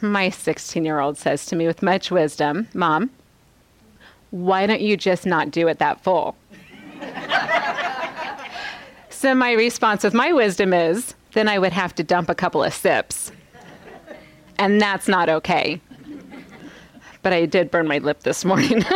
My 0.00 0.30
16 0.30 0.84
year 0.84 1.00
old 1.00 1.18
says 1.18 1.46
to 1.46 1.56
me 1.56 1.66
with 1.66 1.82
much 1.82 2.10
wisdom, 2.10 2.68
Mom, 2.74 3.10
why 4.30 4.66
don't 4.66 4.80
you 4.80 4.96
just 4.96 5.26
not 5.26 5.50
do 5.50 5.68
it 5.68 5.78
that 5.78 6.02
full? 6.02 6.36
so 9.10 9.34
my 9.34 9.52
response 9.52 10.04
with 10.04 10.14
my 10.14 10.32
wisdom 10.32 10.72
is, 10.72 11.14
then 11.32 11.48
I 11.48 11.58
would 11.58 11.72
have 11.72 11.94
to 11.96 12.04
dump 12.04 12.28
a 12.28 12.34
couple 12.34 12.62
of 12.62 12.72
sips. 12.72 13.32
And 14.58 14.80
that's 14.80 15.08
not 15.08 15.28
okay 15.28 15.80
but 17.22 17.32
I 17.32 17.46
did 17.46 17.70
burn 17.70 17.86
my 17.86 17.98
lip 17.98 18.20
this 18.20 18.44
morning. 18.44 18.84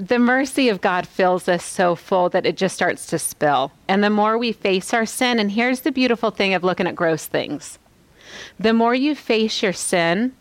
the 0.00 0.18
mercy 0.18 0.68
of 0.68 0.80
God 0.80 1.06
fills 1.06 1.48
us 1.48 1.64
so 1.64 1.94
full 1.94 2.28
that 2.30 2.46
it 2.46 2.56
just 2.56 2.74
starts 2.74 3.06
to 3.06 3.18
spill. 3.18 3.72
And 3.86 4.02
the 4.02 4.10
more 4.10 4.38
we 4.38 4.52
face 4.52 4.94
our 4.94 5.04
sin, 5.04 5.38
and 5.38 5.50
here's 5.50 5.80
the 5.80 5.92
beautiful 5.92 6.30
thing 6.30 6.54
of 6.54 6.64
looking 6.64 6.86
at 6.86 6.96
gross 6.96 7.26
things 7.26 7.78
the 8.58 8.72
more 8.72 8.94
you 8.94 9.14
face 9.14 9.62
your 9.62 9.72
sin, 9.72 10.32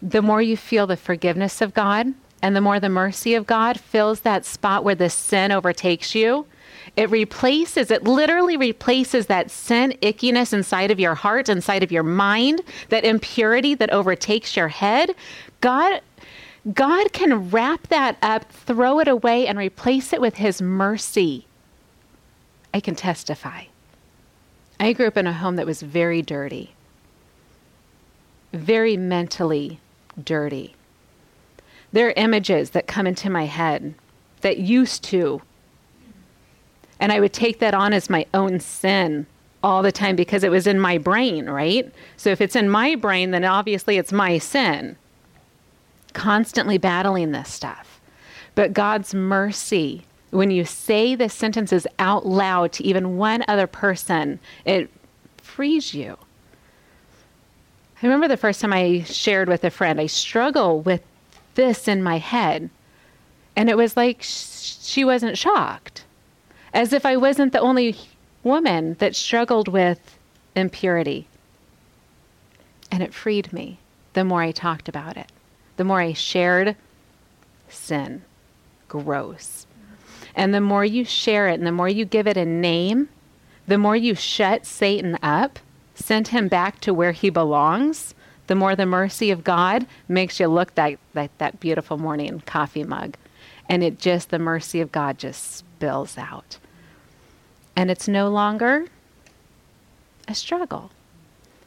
the 0.00 0.22
more 0.22 0.40
you 0.40 0.56
feel 0.56 0.86
the 0.86 0.96
forgiveness 0.96 1.60
of 1.60 1.74
God, 1.74 2.14
and 2.42 2.56
the 2.56 2.60
more 2.60 2.80
the 2.80 2.88
mercy 2.88 3.34
of 3.34 3.46
God 3.46 3.78
fills 3.78 4.20
that 4.20 4.44
spot 4.44 4.82
where 4.82 4.94
the 4.94 5.10
sin 5.10 5.52
overtakes 5.52 6.14
you 6.14 6.46
it 6.96 7.10
replaces, 7.10 7.90
it 7.90 8.04
literally 8.04 8.56
replaces 8.56 9.26
that 9.26 9.50
sin 9.50 9.94
ickiness 10.02 10.52
inside 10.52 10.90
of 10.90 11.00
your 11.00 11.14
heart, 11.14 11.48
inside 11.48 11.82
of 11.82 11.92
your 11.92 12.02
mind, 12.02 12.62
that 12.88 13.04
impurity 13.04 13.74
that 13.74 13.90
overtakes 13.90 14.56
your 14.56 14.68
head. 14.68 15.14
God 15.60 16.00
God 16.74 17.12
can 17.12 17.50
wrap 17.50 17.88
that 17.88 18.16
up, 18.20 18.50
throw 18.52 18.98
it 18.98 19.08
away, 19.08 19.46
and 19.46 19.58
replace 19.58 20.12
it 20.12 20.20
with 20.20 20.36
His 20.36 20.60
mercy. 20.60 21.46
I 22.74 22.80
can 22.80 22.94
testify. 22.94 23.64
I 24.78 24.92
grew 24.92 25.06
up 25.06 25.16
in 25.16 25.26
a 25.26 25.32
home 25.32 25.56
that 25.56 25.66
was 25.66 25.82
very 25.82 26.22
dirty, 26.22 26.74
very 28.52 28.96
mentally 28.96 29.80
dirty. 30.22 30.74
There 31.92 32.08
are 32.08 32.14
images 32.16 32.70
that 32.70 32.86
come 32.86 33.06
into 33.06 33.30
my 33.30 33.46
head 33.46 33.94
that 34.42 34.58
used 34.58 35.02
to 35.04 35.42
and 37.00 37.10
I 37.10 37.18
would 37.18 37.32
take 37.32 37.58
that 37.60 37.74
on 37.74 37.94
as 37.94 38.10
my 38.10 38.26
own 38.34 38.60
sin 38.60 39.26
all 39.62 39.82
the 39.82 39.90
time 39.90 40.16
because 40.16 40.44
it 40.44 40.50
was 40.50 40.66
in 40.66 40.78
my 40.78 40.98
brain, 40.98 41.48
right? 41.48 41.90
So 42.16 42.30
if 42.30 42.40
it's 42.40 42.54
in 42.54 42.68
my 42.68 42.94
brain, 42.94 43.30
then 43.30 43.44
obviously 43.44 43.96
it's 43.96 44.12
my 44.12 44.38
sin. 44.38 44.96
Constantly 46.12 46.78
battling 46.78 47.32
this 47.32 47.52
stuff. 47.52 48.00
But 48.54 48.72
God's 48.72 49.14
mercy, 49.14 50.04
when 50.30 50.50
you 50.50 50.64
say 50.64 51.14
the 51.14 51.28
sentences 51.28 51.86
out 51.98 52.26
loud 52.26 52.72
to 52.72 52.84
even 52.84 53.16
one 53.16 53.44
other 53.48 53.66
person, 53.66 54.40
it 54.64 54.90
frees 55.38 55.94
you. 55.94 56.16
I 58.02 58.06
remember 58.06 58.28
the 58.28 58.36
first 58.36 58.60
time 58.60 58.72
I 58.72 59.02
shared 59.02 59.48
with 59.48 59.62
a 59.62 59.70
friend, 59.70 60.00
I 60.00 60.06
struggle 60.06 60.80
with 60.80 61.02
this 61.54 61.86
in 61.86 62.02
my 62.02 62.18
head. 62.18 62.70
And 63.54 63.68
it 63.68 63.76
was 63.76 63.96
like 63.96 64.18
she 64.22 65.04
wasn't 65.04 65.36
shocked 65.36 66.04
as 66.72 66.92
if 66.92 67.04
I 67.04 67.16
wasn't 67.16 67.52
the 67.52 67.60
only 67.60 67.96
woman 68.42 68.94
that 69.00 69.16
struggled 69.16 69.68
with 69.68 70.18
impurity. 70.54 71.26
And 72.90 73.02
it 73.02 73.14
freed 73.14 73.52
me 73.52 73.78
the 74.14 74.24
more 74.24 74.42
I 74.42 74.52
talked 74.52 74.88
about 74.88 75.16
it, 75.16 75.30
the 75.80 75.84
more 75.84 76.02
I 76.02 76.12
shared 76.12 76.76
sin, 77.70 78.20
gross. 78.86 79.66
And 80.34 80.52
the 80.52 80.60
more 80.60 80.84
you 80.84 81.06
share 81.06 81.48
it 81.48 81.54
and 81.54 81.66
the 81.66 81.72
more 81.72 81.88
you 81.88 82.04
give 82.04 82.26
it 82.26 82.36
a 82.36 82.44
name, 82.44 83.08
the 83.66 83.78
more 83.78 83.96
you 83.96 84.14
shut 84.14 84.66
Satan 84.66 85.16
up, 85.22 85.58
send 85.94 86.28
him 86.28 86.48
back 86.48 86.82
to 86.82 86.92
where 86.92 87.12
he 87.12 87.30
belongs, 87.30 88.14
the 88.46 88.54
more 88.54 88.76
the 88.76 88.84
mercy 88.84 89.30
of 89.30 89.42
God 89.42 89.86
makes 90.06 90.38
you 90.38 90.48
look 90.48 90.70
like 90.76 90.98
that, 91.14 91.30
that 91.38 91.60
beautiful 91.60 91.96
morning 91.96 92.42
coffee 92.44 92.84
mug. 92.84 93.16
And 93.66 93.82
it 93.82 93.98
just, 93.98 94.28
the 94.28 94.38
mercy 94.38 94.82
of 94.82 94.92
God 94.92 95.16
just 95.16 95.56
spills 95.56 96.18
out. 96.18 96.58
And 97.74 97.90
it's 97.90 98.06
no 98.06 98.28
longer 98.28 98.84
a 100.28 100.34
struggle. 100.34 100.90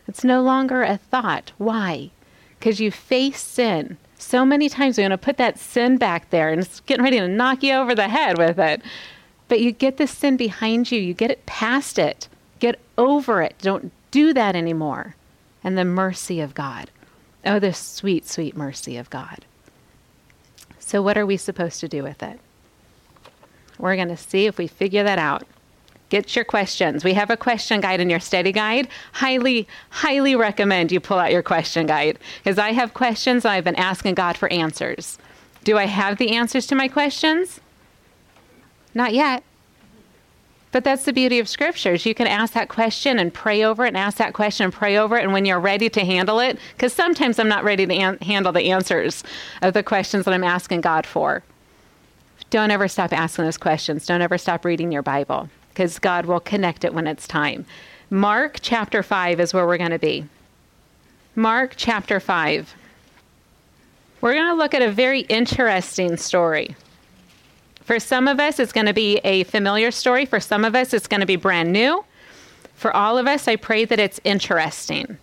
It's 0.08 0.24
no 0.24 0.43
longer 0.43 0.84
a 0.84 0.98
thought. 0.98 1.51
Why? 1.58 2.12
Because 2.60 2.79
you 2.79 2.91
face 2.91 3.41
sin. 3.41 3.98
So 4.23 4.45
many 4.45 4.69
times 4.69 4.97
we're 4.97 5.03
going 5.03 5.11
to 5.11 5.17
put 5.17 5.37
that 5.37 5.59
sin 5.59 5.97
back 5.97 6.29
there 6.29 6.49
and 6.49 6.61
it's 6.61 6.79
getting 6.79 7.03
ready 7.03 7.19
to 7.19 7.27
knock 7.27 7.61
you 7.61 7.73
over 7.73 7.93
the 7.93 8.07
head 8.07 8.37
with 8.37 8.57
it. 8.57 8.81
But 9.49 9.59
you 9.59 9.71
get 9.71 9.97
the 9.97 10.07
sin 10.07 10.37
behind 10.37 10.91
you, 10.91 10.99
you 10.99 11.13
get 11.13 11.29
it 11.29 11.45
past 11.45 11.99
it, 11.99 12.29
get 12.59 12.79
over 12.97 13.41
it. 13.41 13.55
Don't 13.61 13.91
do 14.11 14.33
that 14.33 14.55
anymore. 14.55 15.15
And 15.63 15.77
the 15.77 15.85
mercy 15.85 16.39
of 16.39 16.55
God. 16.55 16.89
Oh, 17.45 17.59
the 17.59 17.73
sweet, 17.73 18.27
sweet 18.27 18.55
mercy 18.55 18.97
of 18.97 19.09
God. 19.09 19.45
So, 20.79 21.01
what 21.01 21.17
are 21.17 21.25
we 21.25 21.37
supposed 21.37 21.81
to 21.81 21.87
do 21.87 22.01
with 22.01 22.23
it? 22.23 22.39
We're 23.77 23.97
going 23.97 24.07
to 24.07 24.17
see 24.17 24.45
if 24.45 24.57
we 24.57 24.67
figure 24.67 25.03
that 25.03 25.19
out. 25.19 25.43
Get 26.13 26.36
your 26.36 26.46
questions. 26.46 27.03
We 27.03 27.15
have 27.15 27.32
a 27.32 27.36
question 27.36 27.82
guide 27.82 28.00
in 28.00 28.08
your 28.08 28.20
study 28.20 28.51
guide. 28.51 28.88
Highly, 29.13 29.67
highly 29.89 30.36
recommend 30.36 30.91
you 30.91 31.00
pull 31.00 31.17
out 31.17 31.32
your 31.32 31.41
question 31.41 31.88
guide 31.88 32.20
because 32.43 32.60
I 32.60 32.72
have 32.74 32.93
questions 32.93 33.46
I've 33.46 33.63
been 33.63 33.75
asking 33.77 34.13
God 34.13 34.38
for 34.38 34.48
answers. 34.50 35.17
Do 35.63 35.75
I 35.75 35.88
have 35.88 36.20
the 36.20 36.36
answers 36.36 36.67
to 36.67 36.75
my 36.75 36.88
questions? 36.88 37.62
Not 38.93 39.15
yet. 39.15 39.43
But 40.72 40.84
that's 40.84 41.03
the 41.03 41.13
beauty 41.13 41.39
of 41.39 41.50
scriptures. 41.50 42.05
You 42.05 42.13
can 42.13 42.27
ask 42.27 42.53
that 42.53 42.70
question 42.70 43.17
and 43.17 43.34
pray 43.34 43.63
over 43.63 43.84
it, 43.84 43.88
and 43.88 43.98
ask 43.98 44.17
that 44.17 44.34
question 44.34 44.65
and 44.65 44.72
pray 44.72 44.96
over 44.96 45.17
it. 45.17 45.24
And 45.24 45.34
when 45.34 45.46
you're 45.46 45.60
ready 45.60 45.89
to 45.89 46.05
handle 46.05 46.39
it, 46.39 46.60
because 46.75 46.93
sometimes 46.93 47.39
I'm 47.39 47.50
not 47.50 47.63
ready 47.63 47.88
to 47.88 47.93
an- 47.96 48.20
handle 48.20 48.51
the 48.51 48.70
answers 48.70 49.24
of 49.63 49.74
the 49.74 49.82
questions 49.82 50.25
that 50.25 50.34
I'm 50.36 50.43
asking 50.43 50.82
God 50.82 51.08
for. 51.08 51.41
Don't 52.51 52.70
ever 52.70 52.88
stop 52.88 53.13
asking 53.13 53.46
those 53.46 53.58
questions. 53.58 54.05
Don't 54.05 54.22
ever 54.22 54.38
stop 54.38 54.63
reading 54.63 54.91
your 54.91 55.01
Bible, 55.01 55.50
because 55.73 55.97
God 55.97 56.25
will 56.25 56.39
connect 56.39 56.83
it 56.83 56.93
when 56.93 57.07
it's 57.07 57.27
time. 57.27 57.65
Mark 58.09 58.59
chapter 58.61 59.01
5 59.01 59.39
is 59.39 59.53
where 59.53 59.65
we're 59.65 59.77
going 59.77 59.89
to 59.89 59.99
be. 59.99 60.25
Mark 61.35 61.73
chapter 61.75 62.19
5. 62.19 62.75
We're 64.21 64.33
going 64.33 64.47
to 64.47 64.53
look 64.53 64.75
at 64.75 64.83
a 64.83 64.91
very 64.91 65.21
interesting 65.21 66.15
story. 66.17 66.75
For 67.81 67.99
some 67.99 68.27
of 68.27 68.39
us, 68.39 68.59
it's 68.59 68.71
going 68.71 68.85
to 68.85 68.93
be 68.93 69.17
a 69.23 69.43
familiar 69.45 69.89
story. 69.89 70.25
For 70.25 70.39
some 70.39 70.63
of 70.63 70.75
us, 70.75 70.93
it's 70.93 71.07
going 71.07 71.21
to 71.21 71.25
be 71.25 71.35
brand 71.35 71.73
new. 71.73 72.05
For 72.75 72.95
all 72.95 73.17
of 73.17 73.27
us, 73.27 73.47
I 73.47 73.55
pray 73.55 73.83
that 73.85 73.99
it's 73.99 74.21
interesting. 74.23 75.17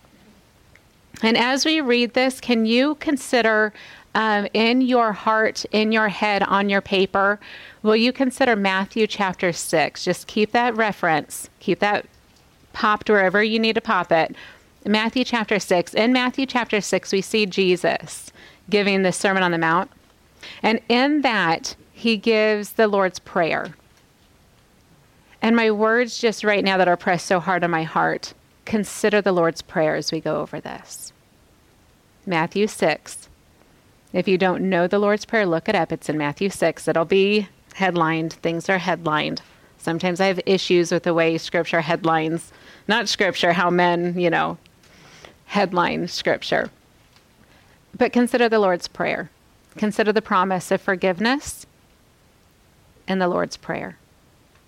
And 1.23 1.37
as 1.37 1.65
we 1.65 1.81
read 1.81 2.13
this, 2.13 2.41
can 2.41 2.65
you 2.65 2.95
consider 2.95 3.73
um, 4.13 4.47
in 4.53 4.81
your 4.81 5.13
heart, 5.13 5.65
in 5.71 5.91
your 5.91 6.09
head, 6.09 6.43
on 6.43 6.69
your 6.69 6.81
paper, 6.81 7.39
will 7.81 7.95
you 7.95 8.11
consider 8.11 8.55
Matthew 8.55 9.07
chapter 9.07 9.53
6? 9.53 10.03
Just 10.03 10.27
keep 10.27 10.51
that 10.51 10.75
reference, 10.75 11.49
keep 11.59 11.79
that 11.79 12.05
popped 12.73 13.09
wherever 13.09 13.43
you 13.43 13.59
need 13.59 13.75
to 13.75 13.81
pop 13.81 14.11
it. 14.11 14.35
Matthew 14.85 15.23
chapter 15.23 15.59
6. 15.59 15.93
In 15.93 16.11
Matthew 16.11 16.45
chapter 16.45 16.81
6, 16.81 17.11
we 17.11 17.21
see 17.21 17.45
Jesus 17.45 18.31
giving 18.69 19.03
the 19.03 19.11
Sermon 19.11 19.43
on 19.43 19.51
the 19.51 19.57
Mount. 19.57 19.91
And 20.63 20.79
in 20.89 21.21
that, 21.21 21.75
he 21.93 22.17
gives 22.17 22.73
the 22.73 22.87
Lord's 22.87 23.19
Prayer. 23.19 23.75
And 25.41 25.55
my 25.55 25.71
words 25.71 26.19
just 26.19 26.43
right 26.43 26.63
now 26.63 26.77
that 26.77 26.87
are 26.87 26.97
pressed 26.97 27.27
so 27.27 27.39
hard 27.39 27.63
on 27.63 27.71
my 27.71 27.83
heart 27.83 28.33
consider 28.65 29.21
the 29.21 29.31
Lord's 29.31 29.61
Prayer 29.61 29.95
as 29.95 30.11
we 30.11 30.19
go 30.19 30.41
over 30.41 30.59
this. 30.59 31.13
Matthew 32.25 32.67
6. 32.67 33.27
If 34.13 34.27
you 34.27 34.37
don't 34.37 34.69
know 34.69 34.87
the 34.87 34.99
Lord's 34.99 35.25
Prayer, 35.25 35.45
look 35.45 35.69
it 35.69 35.75
up. 35.75 35.91
It's 35.91 36.09
in 36.09 36.17
Matthew 36.17 36.49
6. 36.49 36.87
It'll 36.87 37.05
be 37.05 37.47
headlined. 37.73 38.33
Things 38.33 38.69
are 38.69 38.77
headlined. 38.77 39.41
Sometimes 39.77 40.19
I 40.19 40.27
have 40.27 40.39
issues 40.45 40.91
with 40.91 41.03
the 41.03 41.13
way 41.13 41.37
scripture 41.37 41.81
headlines, 41.81 42.51
not 42.87 43.09
scripture, 43.09 43.53
how 43.53 43.69
men, 43.69 44.19
you 44.19 44.29
know, 44.29 44.57
headline 45.45 46.07
scripture. 46.07 46.69
But 47.97 48.13
consider 48.13 48.47
the 48.47 48.59
Lord's 48.59 48.87
Prayer. 48.87 49.31
Consider 49.77 50.11
the 50.11 50.21
promise 50.21 50.71
of 50.71 50.81
forgiveness 50.81 51.65
in 53.07 53.19
the 53.19 53.27
Lord's 53.27 53.57
Prayer? 53.57 53.97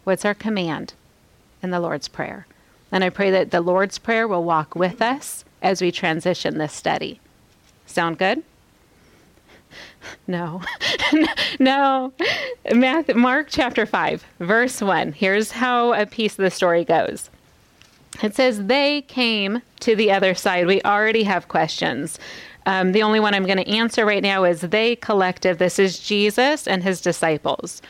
What's 0.03 0.25
our 0.25 0.33
command 0.33 0.93
in 1.61 1.71
the 1.71 1.79
Lord's 1.79 2.07
Prayer? 2.07 2.47
And 2.91 3.03
I 3.03 3.09
pray 3.09 3.29
that 3.31 3.51
the 3.51 3.61
Lord's 3.61 3.97
Prayer 3.97 4.27
will 4.27 4.43
walk 4.43 4.75
with 4.75 5.01
us 5.01 5.45
as 5.61 5.81
we 5.81 5.91
transition 5.91 6.57
this 6.57 6.73
study. 6.73 7.19
Sound 7.85 8.17
good? 8.17 8.43
No. 10.27 10.61
no. 11.59 12.13
Matthew, 12.73 13.15
Mark 13.15 13.47
chapter 13.49 13.85
5, 13.85 14.25
verse 14.39 14.81
1. 14.81 15.13
Here's 15.13 15.51
how 15.51 15.93
a 15.93 16.05
piece 16.05 16.33
of 16.33 16.43
the 16.43 16.51
story 16.51 16.83
goes. 16.83 17.29
It 18.21 18.35
says, 18.35 18.65
They 18.65 19.01
came 19.01 19.61
to 19.81 19.95
the 19.95 20.11
other 20.11 20.33
side. 20.35 20.67
We 20.67 20.81
already 20.83 21.23
have 21.23 21.47
questions. 21.47 22.19
Um, 22.65 22.91
the 22.93 23.03
only 23.03 23.19
one 23.19 23.33
I'm 23.33 23.45
going 23.45 23.57
to 23.57 23.67
answer 23.67 24.05
right 24.05 24.23
now 24.23 24.43
is 24.43 24.61
they 24.61 24.95
collective. 24.95 25.57
This 25.57 25.79
is 25.79 25.99
Jesus 25.99 26.67
and 26.67 26.83
his 26.83 27.01
disciples. 27.01 27.81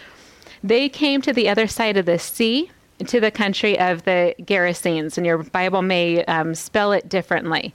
They 0.64 0.90
came 0.90 1.22
to 1.22 1.34
the 1.34 1.50
other 1.50 1.68
side 1.68 1.98
of 1.98 2.06
the 2.06 2.18
sea, 2.18 2.72
to 3.06 3.20
the 3.20 3.32
country 3.32 3.78
of 3.78 4.04
the 4.04 4.34
Gerasenes, 4.42 5.18
and 5.18 5.26
your 5.26 5.40
Bible 5.40 5.82
may 5.82 6.24
um, 6.26 6.56
spell 6.56 6.92
it 6.92 7.10
differently. 7.10 7.74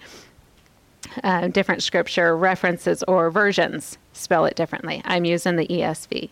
Uh, 1.22 1.48
different 1.48 1.82
scripture 1.82 2.36
references 2.36 3.02
or 3.04 3.30
versions 3.30 3.98
spell 4.12 4.44
it 4.44 4.56
differently. 4.56 5.02
I'm 5.04 5.24
using 5.24 5.56
the 5.56 5.66
ESV. 5.66 6.30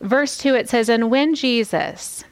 Verse 0.00 0.38
2 0.38 0.54
it 0.54 0.68
says, 0.68 0.88
And 0.88 1.10
when 1.10 1.34
Jesus, 1.34 2.24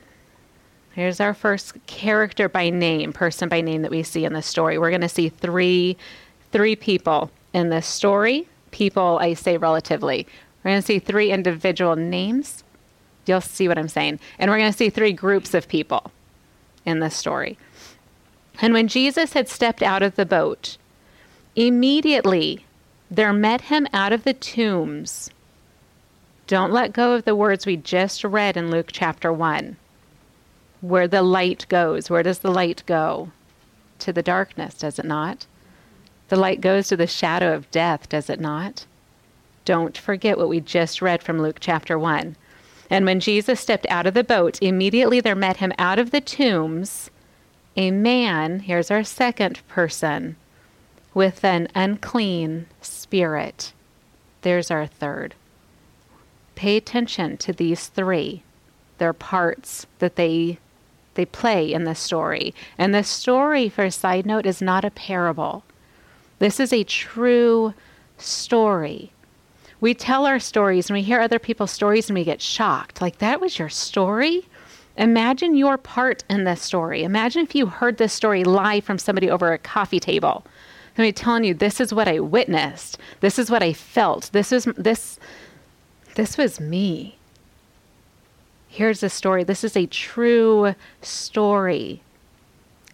here's 0.93 1.21
our 1.21 1.35
first 1.35 1.75
character 1.87 2.49
by 2.49 2.71
name, 2.71 3.13
person 3.13 3.49
by 3.49 3.61
name 3.61 3.83
that 3.83 3.91
we 3.91 4.03
see 4.03 4.25
in 4.25 4.33
the 4.33 4.43
story. 4.43 4.79
We're 4.79 4.91
going 4.91 5.01
to 5.03 5.09
see 5.09 5.29
three, 5.29 5.97
three 6.53 6.77
people 6.77 7.31
in 7.53 7.69
this 7.69 7.87
story. 7.87 8.49
People, 8.71 9.19
I 9.21 9.35
say 9.35 9.57
relatively. 9.57 10.27
We're 10.63 10.73
going 10.73 10.83
to 10.83 10.87
see 10.87 10.99
three 10.99 11.31
individual 11.31 11.97
names 11.97 12.65
You'll 13.29 13.41
see 13.43 13.69
what 13.69 13.79
I'm 13.79 13.89
saying. 13.89 14.19
And 14.39 14.51
we're 14.51 14.59
going 14.59 14.73
to 14.73 14.77
see 14.77 14.91
three 14.91 15.13
groups 15.13 15.53
of 15.55 15.69
people 15.69 16.11
in 16.85 17.01
this 17.01 17.15
story. 17.15 17.59
And 18.61 18.73
when 18.73 18.89
Jesus 18.89 19.35
had 19.35 19.49
stepped 19.49 19.83
out 19.83 20.03
of 20.03 20.17
the 20.17 20.27
boat, 20.27 20.79
immediately 21.59 22.65
there 23.11 23.33
met 23.33 23.63
him 23.63 23.85
out 23.93 24.13
of 24.13 24.23
the 24.23 24.33
tombs. 24.33 25.29
Don't 26.47 26.73
let 26.73 26.93
go 26.93 27.15
of 27.15 27.25
the 27.25 27.35
words 27.35 27.67
we 27.67 27.77
just 27.77 28.23
read 28.23 28.57
in 28.57 28.71
Luke 28.71 28.91
chapter 28.93 29.33
1. 29.33 29.77
Where 30.81 31.09
the 31.09 31.23
light 31.23 31.67
goes. 31.69 32.09
Where 32.09 32.23
does 32.23 32.39
the 32.39 32.53
light 32.53 32.85
go? 32.87 33.33
To 33.99 34.13
the 34.13 34.23
darkness, 34.23 34.75
does 34.75 35.01
it 35.01 35.05
not? 35.05 35.47
The 36.29 36.37
light 36.37 36.61
goes 36.61 36.87
to 36.89 36.97
the 36.97 37.09
shadow 37.09 37.53
of 37.55 37.71
death, 37.73 38.09
does 38.09 38.31
it 38.31 38.39
not? 38.39 38.87
Don't 39.65 39.99
forget 39.99 40.39
what 40.39 40.49
we 40.49 40.61
just 40.61 41.03
read 41.03 41.25
from 41.25 41.43
Luke 41.43 41.57
chapter 41.59 41.99
1. 41.99 42.37
And 42.89 43.05
when 43.05 43.19
Jesus 43.19 43.59
stepped 43.59 43.87
out 43.91 44.07
of 44.07 44.15
the 44.15 44.23
boat, 44.23 44.63
immediately 44.63 45.21
there 45.21 45.35
met 45.35 45.57
him 45.57 45.73
out 45.77 45.99
of 45.99 46.13
the 46.13 46.21
tombs 46.21 47.11
a 47.77 47.91
man, 47.91 48.61
here's 48.61 48.91
our 48.91 49.05
second 49.05 49.61
person, 49.69 50.37
with 51.19 51.45
an 51.45 51.67
unclean 51.75 52.65
spirit. 52.81 53.73
There's 54.43 54.71
our 54.71 54.87
third. 54.87 55.35
Pay 56.55 56.77
attention 56.77 57.37
to 57.39 57.53
these 57.53 57.89
three. 57.89 58.45
Their 58.99 59.13
parts 59.13 59.87
that 59.99 60.15
they 60.15 60.59
they 61.15 61.27
play 61.27 61.73
in 61.73 61.83
the 61.83 61.97
story. 61.97 62.55
And 62.79 62.95
the 62.95 63.03
story, 63.03 63.69
for 63.69 63.83
a 63.83 63.91
side 63.91 64.27
note, 64.27 64.47
is 64.47 64.63
not 64.63 64.85
a 64.85 64.93
parable. 64.93 65.65
This 66.39 66.61
is 66.61 66.73
a 66.73 66.85
true 66.85 67.75
story 68.17 69.11
we 69.81 69.95
tell 69.95 70.27
our 70.27 70.41
stories 70.41 70.89
and 70.89 70.97
we 70.97 71.03
hear 71.03 71.21
other 71.21 71.39
people's 71.39 71.71
stories 71.71 72.09
and 72.09 72.19
we 72.19 72.25
get 72.25 72.43
shocked. 72.43 73.01
Like, 73.01 73.19
that 73.19 73.41
was 73.41 73.59
your 73.59 73.69
story? 73.69 74.45
Imagine 74.97 75.55
your 75.55 75.79
part 75.79 76.25
in 76.29 76.45
this 76.45 76.61
story. 76.61 77.05
Imagine 77.05 77.45
if 77.45 77.55
you 77.55 77.67
heard 77.67 77.97
this 77.97 78.13
story 78.13 78.43
live 78.43 78.83
from 78.83 78.99
somebody 78.99 79.31
over 79.31 79.53
a 79.53 79.59
coffee 79.59 80.01
table. 80.01 80.45
Somebody 80.99 81.13
telling 81.13 81.45
you, 81.45 81.55
this 81.55 81.81
is 81.81 81.95
what 81.95 82.09
I 82.09 82.19
witnessed. 82.19 82.99
This 83.21 83.39
is 83.39 83.53
what 83.53 83.63
I 83.63 83.73
felt. 83.73 84.31
This 84.33 84.51
is 84.51 84.65
this 84.77 85.21
this 86.17 86.37
was 86.37 86.59
me. 86.59 87.19
Here's 88.67 89.05
a 89.05 89.09
story. 89.09 89.45
This 89.45 89.63
is 89.63 89.77
a 89.77 89.87
true 89.87 90.75
story. 91.01 92.03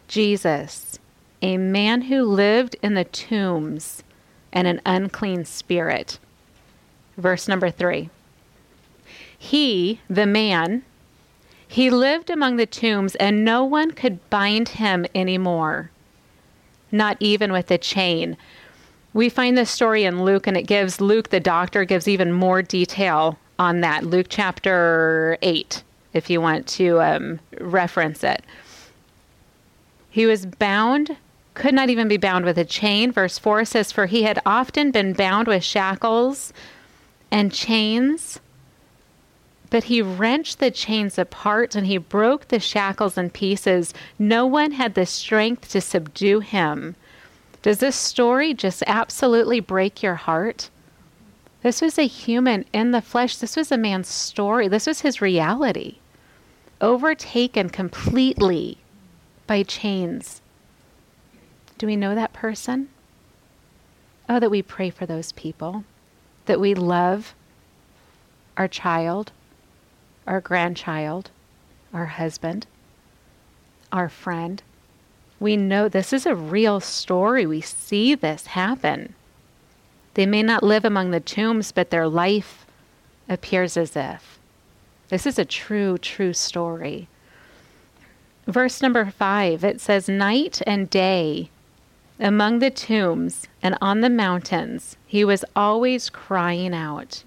Jesus, 0.07 0.99
a 1.41 1.57
man 1.57 2.03
who 2.03 2.25
lived 2.25 2.77
in 2.83 2.93
the 2.93 3.05
tombs 3.05 4.03
and 4.53 4.67
an 4.67 4.83
unclean 4.85 5.47
spirit 5.47 6.19
verse 7.17 7.49
number 7.49 7.71
three. 7.71 8.11
He, 9.39 10.01
the 10.11 10.27
man, 10.27 10.83
he 11.67 11.89
lived 11.89 12.29
among 12.29 12.57
the 12.57 12.67
tombs, 12.67 13.15
and 13.15 13.47
no 13.47 13.65
one 13.65 13.93
could 13.93 14.29
bind 14.29 14.69
him 14.69 15.07
anymore, 15.15 15.91
not 16.95 17.17
even 17.21 17.53
with 17.53 17.71
a 17.71 17.79
chain. 17.79 18.37
We 19.13 19.29
find 19.29 19.57
this 19.57 19.71
story 19.71 20.05
in 20.05 20.25
Luke, 20.25 20.47
and 20.47 20.57
it 20.57 20.63
gives 20.67 21.01
Luke, 21.01 21.29
the 21.29 21.41
doctor, 21.41 21.85
gives 21.85 22.09
even 22.09 22.33
more 22.33 22.63
detail 22.63 23.39
on 23.59 23.81
that. 23.83 24.05
Luke 24.05 24.27
chapter 24.29 25.37
8, 25.43 25.83
if 26.15 26.31
you 26.31 26.41
want 26.41 26.67
to 26.69 27.01
um, 27.01 27.41
reference 27.61 28.25
it. 28.25 28.43
He 30.11 30.27
was 30.27 30.47
bound 30.47 31.17
could 31.55 31.75
not 31.75 31.89
even 31.89 32.09
be 32.09 32.17
bound 32.17 32.45
with 32.45 32.59
a 32.59 32.65
chain. 32.65 33.13
Verse 33.13 33.39
4 33.39 33.65
says, 33.65 33.93
For 33.93 34.07
he 34.07 34.25
had 34.25 34.41
often 34.45 34.91
been 34.91 35.13
bound 35.13 35.47
with 35.47 35.65
shackles 35.65 36.53
and 37.31 37.53
chains, 37.53 38.41
but 39.75 39.83
he 39.83 40.01
wrenched 40.01 40.61
the 40.61 40.71
chains 40.71 41.19
apart 41.19 41.75
and 41.75 41.85
he 41.85 41.99
broke 41.99 42.47
the 42.47 42.61
shackles 42.61 43.19
in 43.19 43.29
pieces. 43.29 43.93
No 44.21 44.47
one 44.47 44.71
had 44.71 44.95
the 44.95 45.05
strength 45.05 45.69
to 45.71 45.81
subdue 45.81 46.39
him. 46.39 46.95
Does 47.61 47.79
this 47.79 47.97
story 47.97 48.55
just 48.55 48.85
absolutely 48.87 49.59
break 49.59 50.01
your 50.01 50.15
heart? 50.15 50.71
This 51.63 51.83
was 51.83 51.99
a 51.99 52.07
human 52.07 52.67
in 52.73 52.93
the 52.93 53.03
flesh. 53.03 53.37
This 53.37 53.57
was 53.57 53.73
a 53.73 53.77
man's 53.77 54.07
story. 54.07 54.69
This 54.69 54.87
was 54.87 55.01
his 55.01 55.21
reality. 55.21 55.97
Overtaken 56.81 57.71
completely 57.71 58.79
by 59.49 59.65
chains 59.65 60.41
do 61.79 61.89
we 61.89 61.97
know 61.97 62.15
that 62.15 62.33
person? 62.33 62.91
Oh, 64.29 64.39
that 64.39 64.53
we 64.53 64.63
pray 64.63 64.91
for 64.91 65.05
those 65.05 65.33
people, 65.33 65.83
that 66.47 66.61
we 66.61 66.77
love 66.77 67.35
our 68.57 68.69
child, 68.69 69.33
our 70.27 70.41
grandchild, 70.41 71.31
our 71.93 72.07
husband, 72.07 72.67
our 73.93 74.09
friend. 74.09 74.63
We 75.41 75.57
know 75.57 75.89
this 75.89 76.13
is 76.13 76.27
a 76.27 76.35
real 76.35 76.81
story. 76.81 77.47
We 77.47 77.61
see 77.61 78.15
this 78.15 78.47
happen. 78.47 79.15
They 80.15 80.27
may 80.27 80.43
not 80.43 80.63
live 80.63 80.85
among 80.85 81.11
the 81.11 81.21
tombs, 81.21 81.73
but 81.73 81.91
their 81.91 82.09
life 82.09 82.67
appears 83.29 83.77
as 83.77 83.97
if. 83.97 84.39
This 85.09 85.27
is 85.27 85.39
a 85.39 85.45
true, 85.45 85.99
true 85.99 86.33
story. 86.33 87.09
Verse 88.47 88.83
number 88.83 89.11
five 89.11 89.65
it 89.65 89.81
says, 89.81 90.09
Night 90.09 90.61
and 90.67 90.89
day 90.89 91.51
among 92.21 92.61
the 92.61 92.71
tombs 92.71 93.49
and 93.63 93.77
on 93.81 94.01
the 94.01 94.11
mountains, 94.11 94.97
he 95.07 95.25
was 95.25 95.45
always 95.57 96.11
crying 96.11 96.75
out 96.75 97.25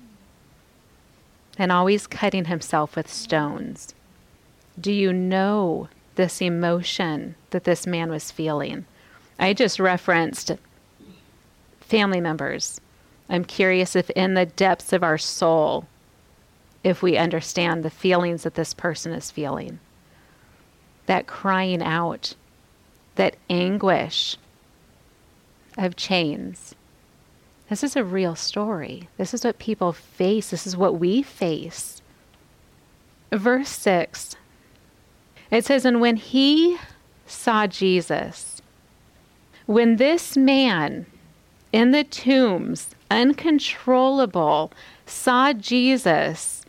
and 1.58 1.72
always 1.72 2.08
cutting 2.08 2.46
himself 2.46 2.96
with 2.96 3.12
stones. 3.12 3.94
Do 4.80 4.92
you 4.92 5.12
know 5.12 5.90
this 6.16 6.42
emotion 6.42 7.36
that 7.50 7.64
this 7.64 7.88
man 7.88 8.10
was 8.10 8.32
feeling? 8.32 8.86
I 9.40 9.54
just 9.54 9.80
referenced 9.80 10.52
family 11.80 12.22
members. 12.22 12.82
I'm 13.30 13.44
curious 13.44 13.96
if, 13.96 14.10
in 14.12 14.34
the 14.34 14.46
depths 14.46 14.94
of 14.94 15.04
our 15.04 15.18
soul, 15.18 15.88
if 16.84 17.02
we 17.02 17.18
understand 17.18 17.84
the 17.84 17.90
feelings 17.90 18.44
that 18.44 18.56
this 18.56 18.74
person 18.74 19.12
is 19.12 19.32
feeling. 19.32 19.80
That 21.08 21.28
crying 21.28 21.82
out, 21.82 22.36
that 23.16 23.36
anguish, 23.50 24.38
of 25.78 25.96
chains. 25.96 26.76
This 27.70 27.84
is 27.84 27.96
a 27.96 28.04
real 28.04 28.36
story. 28.36 29.10
This 29.18 29.34
is 29.34 29.44
what 29.44 29.60
people 29.60 29.92
face. 29.92 30.50
This 30.52 30.66
is 30.66 30.78
what 30.78 31.00
we 31.00 31.22
face. 31.22 32.02
Verse 33.32 33.70
6 33.70 34.38
it 35.50 35.66
says, 35.66 35.86
And 35.86 36.02
when 36.02 36.18
he 36.18 36.78
saw 37.26 37.68
Jesus, 37.68 38.62
when 39.66 39.98
this 39.98 40.38
man 40.38 41.06
in 41.72 41.92
the 41.92 42.04
tombs, 42.04 42.96
uncontrollable, 43.10 44.72
saw 45.06 45.54
Jesus, 45.54 46.66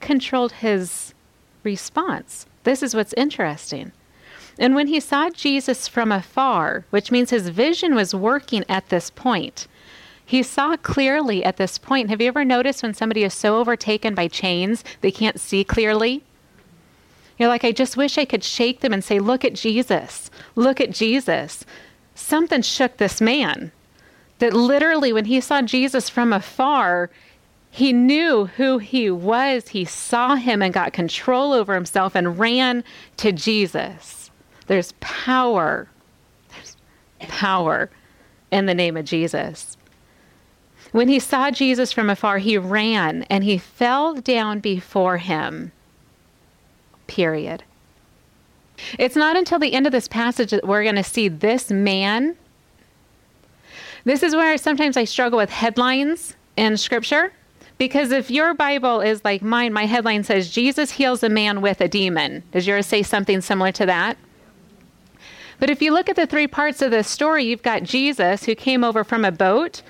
controlled 0.00 0.52
his 0.52 1.14
response. 1.62 2.46
This 2.64 2.82
is 2.82 2.94
what's 2.94 3.14
interesting. 3.14 3.92
And 4.58 4.74
when 4.74 4.86
he 4.86 5.00
saw 5.00 5.30
Jesus 5.30 5.88
from 5.88 6.12
afar, 6.12 6.84
which 6.90 7.10
means 7.10 7.30
his 7.30 7.48
vision 7.48 7.94
was 7.94 8.14
working 8.14 8.64
at 8.68 8.88
this 8.88 9.10
point, 9.10 9.66
he 10.24 10.42
saw 10.42 10.76
clearly 10.76 11.44
at 11.44 11.56
this 11.56 11.78
point. 11.78 12.08
Have 12.08 12.20
you 12.20 12.28
ever 12.28 12.44
noticed 12.44 12.82
when 12.82 12.94
somebody 12.94 13.24
is 13.24 13.34
so 13.34 13.56
overtaken 13.56 14.14
by 14.14 14.28
chains, 14.28 14.82
they 15.00 15.10
can't 15.10 15.38
see 15.38 15.64
clearly? 15.64 16.22
You're 17.38 17.48
like, 17.48 17.64
I 17.64 17.72
just 17.72 17.96
wish 17.96 18.16
I 18.16 18.24
could 18.24 18.44
shake 18.44 18.80
them 18.80 18.92
and 18.92 19.04
say, 19.04 19.18
Look 19.18 19.44
at 19.44 19.54
Jesus. 19.54 20.30
Look 20.54 20.80
at 20.80 20.92
Jesus. 20.92 21.64
Something 22.14 22.62
shook 22.62 22.96
this 22.96 23.20
man. 23.20 23.72
That 24.38 24.52
literally, 24.52 25.12
when 25.12 25.26
he 25.26 25.40
saw 25.40 25.62
Jesus 25.62 26.08
from 26.08 26.32
afar, 26.32 27.10
he 27.70 27.92
knew 27.92 28.46
who 28.46 28.78
he 28.78 29.10
was. 29.10 29.68
He 29.68 29.84
saw 29.84 30.36
him 30.36 30.62
and 30.62 30.72
got 30.72 30.92
control 30.92 31.52
over 31.52 31.74
himself 31.74 32.14
and 32.14 32.38
ran 32.38 32.84
to 33.16 33.32
Jesus. 33.32 34.30
There's 34.68 34.92
power. 35.00 35.88
There's 36.50 36.76
power 37.18 37.90
in 38.50 38.66
the 38.66 38.74
name 38.74 38.96
of 38.96 39.04
Jesus. 39.04 39.76
When 40.94 41.08
he 41.08 41.18
saw 41.18 41.50
Jesus 41.50 41.90
from 41.90 42.08
afar, 42.08 42.38
he 42.38 42.56
ran 42.56 43.24
and 43.24 43.42
he 43.42 43.58
fell 43.58 44.14
down 44.14 44.60
before 44.60 45.16
him. 45.16 45.72
Period. 47.08 47.64
It's 48.96 49.16
not 49.16 49.36
until 49.36 49.58
the 49.58 49.72
end 49.72 49.86
of 49.86 49.92
this 49.92 50.06
passage 50.06 50.52
that 50.52 50.64
we're 50.64 50.84
going 50.84 50.94
to 50.94 51.02
see 51.02 51.26
this 51.26 51.68
man. 51.68 52.36
This 54.04 54.22
is 54.22 54.36
where 54.36 54.56
sometimes 54.56 54.96
I 54.96 55.02
struggle 55.02 55.36
with 55.36 55.50
headlines 55.50 56.36
in 56.56 56.76
scripture. 56.76 57.32
Because 57.76 58.12
if 58.12 58.30
your 58.30 58.54
Bible 58.54 59.00
is 59.00 59.24
like 59.24 59.42
mine, 59.42 59.72
my 59.72 59.86
headline 59.86 60.22
says, 60.22 60.48
Jesus 60.48 60.92
heals 60.92 61.24
a 61.24 61.28
man 61.28 61.60
with 61.60 61.80
a 61.80 61.88
demon. 61.88 62.44
Does 62.52 62.68
yours 62.68 62.86
say 62.86 63.02
something 63.02 63.40
similar 63.40 63.72
to 63.72 63.86
that? 63.86 64.16
But 65.58 65.70
if 65.70 65.82
you 65.82 65.92
look 65.92 66.08
at 66.08 66.14
the 66.14 66.26
three 66.28 66.46
parts 66.46 66.82
of 66.82 66.92
the 66.92 67.02
story, 67.02 67.42
you've 67.42 67.62
got 67.62 67.82
Jesus 67.82 68.44
who 68.44 68.54
came 68.54 68.84
over 68.84 69.02
from 69.02 69.24
a 69.24 69.32
boat 69.32 69.82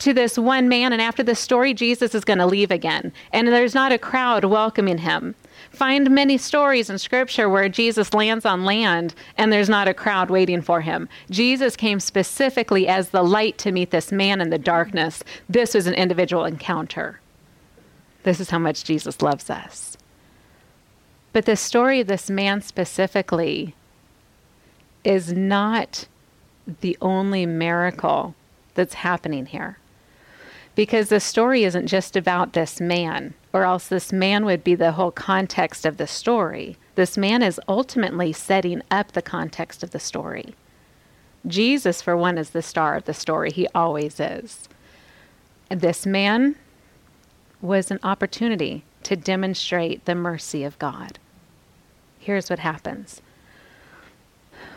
to 0.00 0.12
this 0.12 0.38
one 0.38 0.68
man, 0.68 0.92
and 0.92 1.00
after 1.00 1.22
the 1.22 1.34
story, 1.34 1.72
Jesus 1.72 2.14
is 2.14 2.24
going 2.24 2.38
to 2.38 2.46
leave 2.46 2.70
again. 2.70 3.12
And 3.32 3.48
there's 3.48 3.74
not 3.74 3.92
a 3.92 3.98
crowd 3.98 4.44
welcoming 4.44 4.98
him. 4.98 5.34
Find 5.70 6.10
many 6.10 6.38
stories 6.38 6.90
in 6.90 6.98
scripture 6.98 7.48
where 7.48 7.68
Jesus 7.68 8.14
lands 8.14 8.44
on 8.44 8.64
land 8.64 9.14
and 9.36 9.52
there's 9.52 9.68
not 9.68 9.88
a 9.88 9.94
crowd 9.94 10.30
waiting 10.30 10.62
for 10.62 10.80
him. 10.80 11.08
Jesus 11.30 11.74
came 11.74 11.98
specifically 12.00 12.86
as 12.86 13.10
the 13.10 13.22
light 13.22 13.58
to 13.58 13.72
meet 13.72 13.90
this 13.90 14.12
man 14.12 14.40
in 14.40 14.50
the 14.50 14.58
darkness. 14.58 15.24
This 15.48 15.74
was 15.74 15.86
an 15.86 15.94
individual 15.94 16.44
encounter. 16.44 17.20
This 18.22 18.40
is 18.40 18.50
how 18.50 18.58
much 18.58 18.84
Jesus 18.84 19.20
loves 19.20 19.50
us. 19.50 19.96
But 21.32 21.44
the 21.44 21.56
story 21.56 22.00
of 22.00 22.06
this 22.06 22.30
man 22.30 22.60
specifically 22.60 23.74
is 25.02 25.32
not 25.32 26.06
the 26.80 26.96
only 27.00 27.46
miracle 27.46 28.34
that's 28.74 28.94
happening 28.94 29.46
here. 29.46 29.78
Because 30.74 31.08
the 31.08 31.20
story 31.20 31.64
isn't 31.64 31.86
just 31.86 32.16
about 32.16 32.52
this 32.52 32.80
man, 32.80 33.34
or 33.52 33.64
else 33.64 33.86
this 33.86 34.12
man 34.12 34.44
would 34.44 34.64
be 34.64 34.74
the 34.74 34.92
whole 34.92 35.12
context 35.12 35.86
of 35.86 35.96
the 35.96 36.06
story. 36.06 36.76
This 36.96 37.16
man 37.16 37.42
is 37.42 37.60
ultimately 37.68 38.32
setting 38.32 38.82
up 38.90 39.12
the 39.12 39.22
context 39.22 39.82
of 39.82 39.92
the 39.92 40.00
story. 40.00 40.54
Jesus, 41.46 42.02
for 42.02 42.16
one, 42.16 42.38
is 42.38 42.50
the 42.50 42.62
star 42.62 42.96
of 42.96 43.04
the 43.04 43.14
story. 43.14 43.50
He 43.50 43.68
always 43.74 44.18
is. 44.18 44.68
This 45.68 46.06
man 46.06 46.56
was 47.60 47.90
an 47.90 48.00
opportunity 48.02 48.84
to 49.04 49.16
demonstrate 49.16 50.04
the 50.04 50.14
mercy 50.14 50.64
of 50.64 50.78
God. 50.78 51.18
Here's 52.18 52.50
what 52.50 52.58
happens 52.58 53.20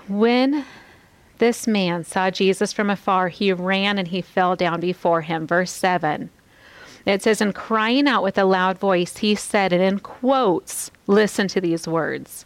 when 0.08 0.66
this 1.40 1.68
man 1.68 2.04
saw 2.04 2.30
Jesus 2.30 2.74
from 2.74 2.90
afar, 2.90 3.30
he 3.30 3.52
ran 3.52 3.98
and 3.98 4.08
he 4.08 4.22
fell 4.22 4.56
down 4.56 4.80
before 4.80 5.22
him. 5.22 5.48
Verse 5.48 5.72
7. 5.72 6.30
It 7.06 7.24
says, 7.24 7.40
And 7.40 7.56
crying 7.56 8.08
out 8.08 8.24
with 8.24 8.38
a 8.38 8.44
loud 8.44 8.78
voice, 8.78 9.18
he 9.18 9.34
said, 9.34 9.72
and 9.72 9.82
in 9.82 10.00
quotes, 10.00 10.92
listen 11.08 11.48
to 11.50 11.62
these 11.62 11.88
words. 11.88 12.46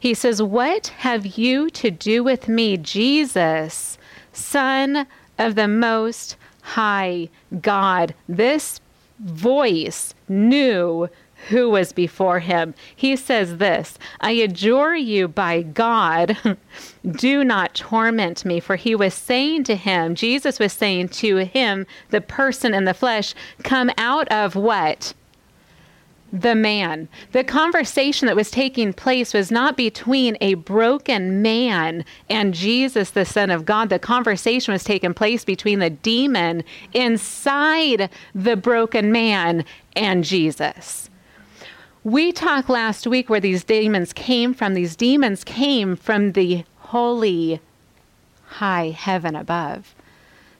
He 0.00 0.14
says, 0.14 0.42
What 0.42 0.88
have 0.88 1.38
you 1.38 1.70
to 1.70 1.90
do 1.90 2.24
with 2.24 2.48
me, 2.48 2.76
Jesus, 2.76 3.98
Son 4.32 5.06
of 5.38 5.54
the 5.54 5.68
Most 5.68 6.36
High 6.62 7.28
God? 7.60 8.14
This 8.28 8.80
voice 9.20 10.14
knew 10.28 11.08
who 11.48 11.70
was 11.70 11.92
before 11.92 12.40
him. 12.40 12.74
He 12.94 13.16
says 13.16 13.56
this 13.56 13.98
I 14.20 14.32
adjure 14.32 14.94
you 14.94 15.28
by 15.28 15.62
God, 15.62 16.36
do 17.10 17.44
not 17.44 17.74
torment 17.74 18.44
me. 18.44 18.60
For 18.60 18.76
he 18.76 18.94
was 18.94 19.14
saying 19.14 19.64
to 19.64 19.76
him, 19.76 20.14
Jesus 20.14 20.58
was 20.58 20.72
saying 20.72 21.08
to 21.08 21.38
him, 21.38 21.86
the 22.10 22.20
person 22.20 22.74
in 22.74 22.84
the 22.84 22.94
flesh, 22.94 23.34
come 23.62 23.90
out 23.98 24.28
of 24.28 24.54
what? 24.54 25.14
The 26.32 26.54
man. 26.54 27.08
The 27.32 27.44
conversation 27.44 28.24
that 28.26 28.36
was 28.36 28.50
taking 28.50 28.94
place 28.94 29.34
was 29.34 29.50
not 29.50 29.76
between 29.76 30.38
a 30.40 30.54
broken 30.54 31.42
man 31.42 32.06
and 32.30 32.54
Jesus, 32.54 33.10
the 33.10 33.26
Son 33.26 33.50
of 33.50 33.66
God. 33.66 33.90
The 33.90 33.98
conversation 33.98 34.72
was 34.72 34.82
taking 34.82 35.12
place 35.12 35.44
between 35.44 35.80
the 35.80 35.90
demon 35.90 36.64
inside 36.94 38.08
the 38.34 38.56
broken 38.56 39.12
man 39.12 39.66
and 39.94 40.24
Jesus. 40.24 41.10
We 42.04 42.32
talked 42.32 42.68
last 42.68 43.06
week 43.06 43.30
where 43.30 43.38
these 43.38 43.62
demons 43.62 44.12
came 44.12 44.54
from. 44.54 44.74
These 44.74 44.96
demons 44.96 45.44
came 45.44 45.94
from 45.94 46.32
the 46.32 46.64
holy 46.78 47.60
high 48.44 48.90
heaven 48.90 49.36
above. 49.36 49.94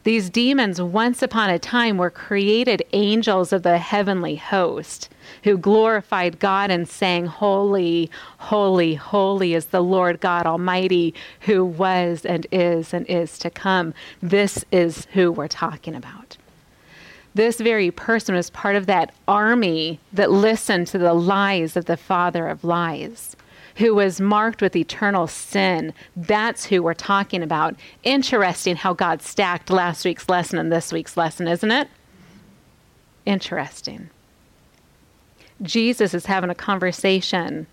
These 0.04 0.30
demons, 0.30 0.80
once 0.80 1.20
upon 1.20 1.50
a 1.50 1.58
time, 1.58 1.96
were 1.96 2.10
created 2.10 2.84
angels 2.92 3.52
of 3.52 3.64
the 3.64 3.78
heavenly 3.78 4.36
host 4.36 5.08
who 5.42 5.58
glorified 5.58 6.38
God 6.38 6.70
and 6.70 6.88
sang, 6.88 7.26
Holy, 7.26 8.08
holy, 8.38 8.94
holy 8.94 9.54
is 9.54 9.66
the 9.66 9.82
Lord 9.82 10.20
God 10.20 10.46
Almighty, 10.46 11.12
who 11.40 11.64
was 11.64 12.24
and 12.24 12.46
is 12.52 12.94
and 12.94 13.04
is 13.08 13.36
to 13.40 13.50
come. 13.50 13.94
This 14.22 14.64
is 14.70 15.08
who 15.12 15.32
we're 15.32 15.48
talking 15.48 15.96
about. 15.96 16.36
This 17.34 17.58
very 17.60 17.90
person 17.90 18.34
was 18.34 18.50
part 18.50 18.76
of 18.76 18.86
that 18.86 19.14
army 19.26 20.00
that 20.12 20.30
listened 20.30 20.86
to 20.88 20.98
the 20.98 21.14
lies 21.14 21.76
of 21.76 21.86
the 21.86 21.96
father 21.96 22.48
of 22.48 22.64
lies 22.64 23.36
who 23.76 23.94
was 23.94 24.20
marked 24.20 24.60
with 24.60 24.76
eternal 24.76 25.26
sin. 25.26 25.94
That's 26.14 26.66
who 26.66 26.82
we're 26.82 26.94
talking 26.94 27.42
about. 27.42 27.74
Interesting 28.02 28.76
how 28.76 28.92
God 28.92 29.22
stacked 29.22 29.70
last 29.70 30.04
week's 30.04 30.28
lesson 30.28 30.58
and 30.58 30.70
this 30.70 30.92
week's 30.92 31.16
lesson, 31.16 31.48
isn't 31.48 31.70
it? 31.70 31.88
Interesting. 33.24 34.10
Jesus 35.62 36.12
is 36.12 36.26
having 36.26 36.50
a 36.50 36.54
conversation 36.54 37.66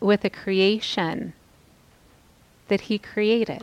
with 0.00 0.24
a 0.24 0.30
creation 0.30 1.32
that 2.68 2.82
he 2.82 2.98
created, 2.98 3.62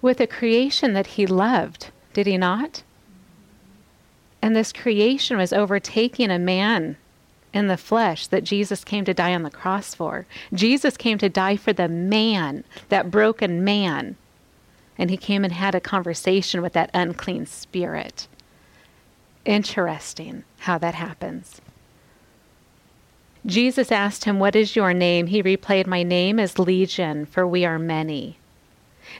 with 0.00 0.20
a 0.20 0.26
creation 0.26 0.92
that 0.92 1.08
he 1.08 1.26
loved, 1.26 1.90
did 2.12 2.26
he 2.26 2.36
not? 2.36 2.82
And 4.40 4.54
this 4.54 4.72
creation 4.72 5.36
was 5.36 5.52
overtaking 5.52 6.30
a 6.30 6.38
man 6.38 6.96
in 7.52 7.66
the 7.66 7.76
flesh 7.76 8.26
that 8.28 8.44
Jesus 8.44 8.84
came 8.84 9.04
to 9.04 9.14
die 9.14 9.34
on 9.34 9.42
the 9.42 9.50
cross 9.50 9.94
for. 9.94 10.26
Jesus 10.52 10.96
came 10.96 11.18
to 11.18 11.28
die 11.28 11.56
for 11.56 11.72
the 11.72 11.88
man, 11.88 12.64
that 12.88 13.10
broken 13.10 13.64
man. 13.64 14.16
And 14.96 15.10
he 15.10 15.16
came 15.16 15.44
and 15.44 15.52
had 15.52 15.74
a 15.74 15.80
conversation 15.80 16.60
with 16.60 16.72
that 16.74 16.90
unclean 16.92 17.46
spirit. 17.46 18.28
Interesting 19.44 20.44
how 20.60 20.78
that 20.78 20.94
happens. 20.94 21.60
Jesus 23.46 23.92
asked 23.92 24.24
him, 24.24 24.38
What 24.38 24.56
is 24.56 24.76
your 24.76 24.92
name? 24.92 25.28
He 25.28 25.40
replied, 25.40 25.86
My 25.86 26.02
name 26.02 26.38
is 26.38 26.58
Legion, 26.58 27.24
for 27.24 27.46
we 27.46 27.64
are 27.64 27.78
many. 27.78 28.37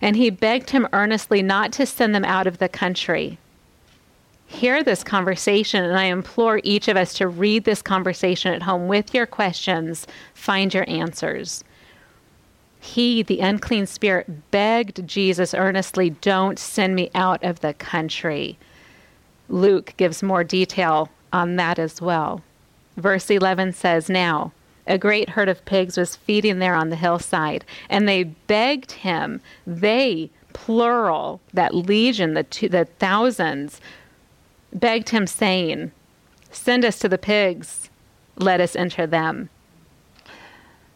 And 0.01 0.17
he 0.17 0.31
begged 0.31 0.71
him 0.71 0.89
earnestly 0.93 1.43
not 1.43 1.73
to 1.73 1.87
send 1.87 2.15
them 2.15 2.25
out 2.25 2.47
of 2.47 2.59
the 2.59 2.69
country 2.69 3.39
hear 4.49 4.83
this 4.83 5.05
conversation, 5.05 5.85
and 5.85 5.97
I 5.97 6.05
implore 6.05 6.61
each 6.65 6.89
of 6.89 6.97
us 6.97 7.15
to 7.15 7.29
read 7.29 7.65
this 7.65 7.83
conversation 7.83 8.53
at 8.55 8.63
home 8.63 8.89
with 8.89 9.15
your 9.15 9.27
questions, 9.27 10.07
find 10.35 10.73
your 10.73 10.89
answers. 10.89 11.63
He, 12.81 13.23
the 13.23 13.41
unclean 13.41 13.87
spirit, 13.87 14.51
begged 14.51 15.07
Jesus 15.07 15.53
earnestly, 15.53 16.11
Don't 16.11 16.59
send 16.59 16.95
me 16.95 17.11
out 17.15 17.45
of 17.45 17.61
the 17.61 17.75
country. 17.75 18.59
Luke 19.49 19.93
gives 19.97 20.23
more 20.23 20.45
detail 20.45 21.11
on 21.33 21.57
that 21.57 21.79
as 21.79 22.01
well. 22.01 22.43
Verse 22.97 23.31
11 23.31 23.75
says, 23.75 24.09
Now, 24.09 24.53
a 24.89 24.99
great 24.99 25.31
herd 25.31 25.49
of 25.49 25.65
pigs 25.65 25.97
was 25.97 26.17
feeding 26.17 26.59
there 26.59 26.75
on 26.75 26.89
the 26.89 26.97
hillside, 26.97 27.65
and 27.89 28.09
they 28.09 28.25
begged 28.25 28.93
him, 28.93 29.41
they, 29.67 30.31
plural, 30.53 31.41
that 31.53 31.75
legion, 31.75 32.35
the, 32.35 32.43
two, 32.43 32.69
the 32.69 32.87
thousands, 32.99 33.81
begged 34.73 35.11
him, 35.11 35.27
saying, 35.27 35.93
Send 36.51 36.85
us 36.85 36.99
to 36.99 37.09
the 37.09 37.19
pigs, 37.19 37.91
let 38.37 38.61
us 38.61 38.75
enter 38.75 39.07
them. 39.07 39.51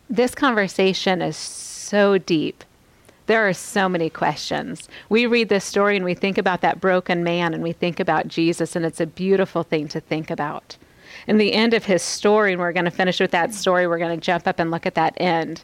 This 0.09 0.35
conversation 0.35 1.21
is 1.21 1.37
so 1.37 2.19
deep. 2.19 2.65
There 3.27 3.47
are 3.47 3.53
so 3.53 3.89
many 3.89 4.11
questions. 4.11 4.89
We 5.09 5.27
read 5.27 5.49
this 5.49 5.65
story 5.65 5.97
and 5.97 6.05
we 6.05 6.15
think 6.15 6.39
about 6.39 6.61
that 6.63 6.81
broken 6.81 7.23
man 7.23 7.55
and 7.55 7.63
we 7.63 7.73
think 7.73 8.01
about 8.01 8.29
Jesus, 8.29 8.75
and 8.75 8.85
it's 8.85 9.01
a 9.01 9.07
beautiful 9.07 9.63
thing 9.63 9.89
to 9.89 10.01
think 10.01 10.31
about. 10.31 10.77
In 11.27 11.39
the 11.39 11.53
end 11.53 11.75
of 11.75 11.85
his 11.85 12.03
story, 12.03 12.53
and 12.53 12.61
we're 12.61 12.73
going 12.73 12.85
to 12.85 12.91
finish 12.91 13.21
with 13.21 13.31
that 13.31 13.55
story, 13.55 13.87
we're 13.87 13.99
going 13.99 14.19
to 14.19 14.25
jump 14.25 14.47
up 14.47 14.59
and 14.59 14.71
look 14.71 14.87
at 14.87 14.95
that 14.95 15.15
end. 15.19 15.63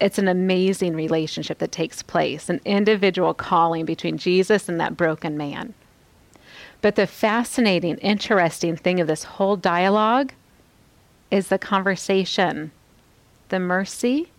It's 0.00 0.18
an 0.18 0.28
amazing 0.28 0.94
relationship 0.94 1.58
that 1.58 1.72
takes 1.72 2.02
place, 2.02 2.48
an 2.48 2.60
individual 2.64 3.34
calling 3.34 3.84
between 3.84 4.18
Jesus 4.18 4.68
and 4.68 4.78
that 4.80 4.96
broken 4.96 5.36
man. 5.36 5.74
But 6.80 6.94
the 6.94 7.06
fascinating, 7.06 7.96
interesting 7.98 8.76
thing 8.76 9.00
of 9.00 9.06
this 9.06 9.24
whole 9.24 9.56
dialogue 9.56 10.32
is 11.30 11.48
the 11.48 11.58
conversation, 11.58 12.70
the 13.48 13.58
mercy 13.58 14.30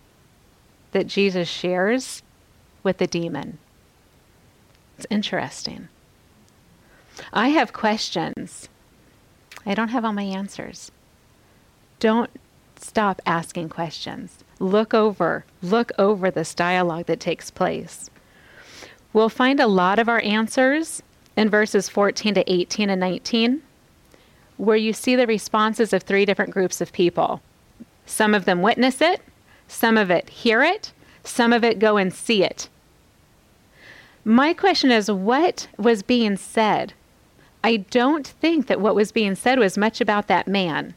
that 0.92 1.06
Jesus 1.06 1.48
shares 1.48 2.22
with 2.82 2.98
the 2.98 3.06
demon. 3.06 3.58
It's 4.96 5.06
interesting. 5.10 5.88
I 7.32 7.48
have 7.48 7.72
questions. 7.72 8.68
I 9.66 9.74
don't 9.74 9.88
have 9.88 10.04
all 10.04 10.12
my 10.12 10.22
answers. 10.22 10.90
Don't 11.98 12.30
stop 12.76 13.20
asking 13.26 13.68
questions. 13.68 14.42
Look 14.58 14.94
over, 14.94 15.44
look 15.62 15.92
over 15.98 16.30
this 16.30 16.54
dialogue 16.54 17.06
that 17.06 17.20
takes 17.20 17.50
place. 17.50 18.10
We'll 19.12 19.28
find 19.28 19.60
a 19.60 19.66
lot 19.66 19.98
of 19.98 20.08
our 20.08 20.20
answers 20.20 21.02
in 21.36 21.50
verses 21.50 21.88
14 21.88 22.34
to 22.34 22.52
18 22.52 22.90
and 22.90 23.00
19, 23.00 23.62
where 24.56 24.76
you 24.76 24.92
see 24.92 25.16
the 25.16 25.26
responses 25.26 25.92
of 25.92 26.02
three 26.02 26.24
different 26.24 26.52
groups 26.52 26.80
of 26.80 26.92
people. 26.92 27.40
Some 28.06 28.34
of 28.34 28.44
them 28.44 28.62
witness 28.62 29.00
it, 29.00 29.20
some 29.68 29.96
of 29.96 30.10
it 30.10 30.28
hear 30.30 30.62
it, 30.62 30.92
some 31.24 31.52
of 31.52 31.64
it 31.64 31.78
go 31.78 31.96
and 31.96 32.12
see 32.12 32.42
it. 32.42 32.68
My 34.24 34.52
question 34.52 34.90
is 34.90 35.10
what 35.10 35.68
was 35.78 36.02
being 36.02 36.36
said? 36.36 36.92
I 37.62 37.76
don't 37.76 38.26
think 38.26 38.66
that 38.66 38.80
what 38.80 38.94
was 38.94 39.12
being 39.12 39.34
said 39.34 39.58
was 39.58 39.76
much 39.76 40.00
about 40.00 40.28
that 40.28 40.48
man. 40.48 40.94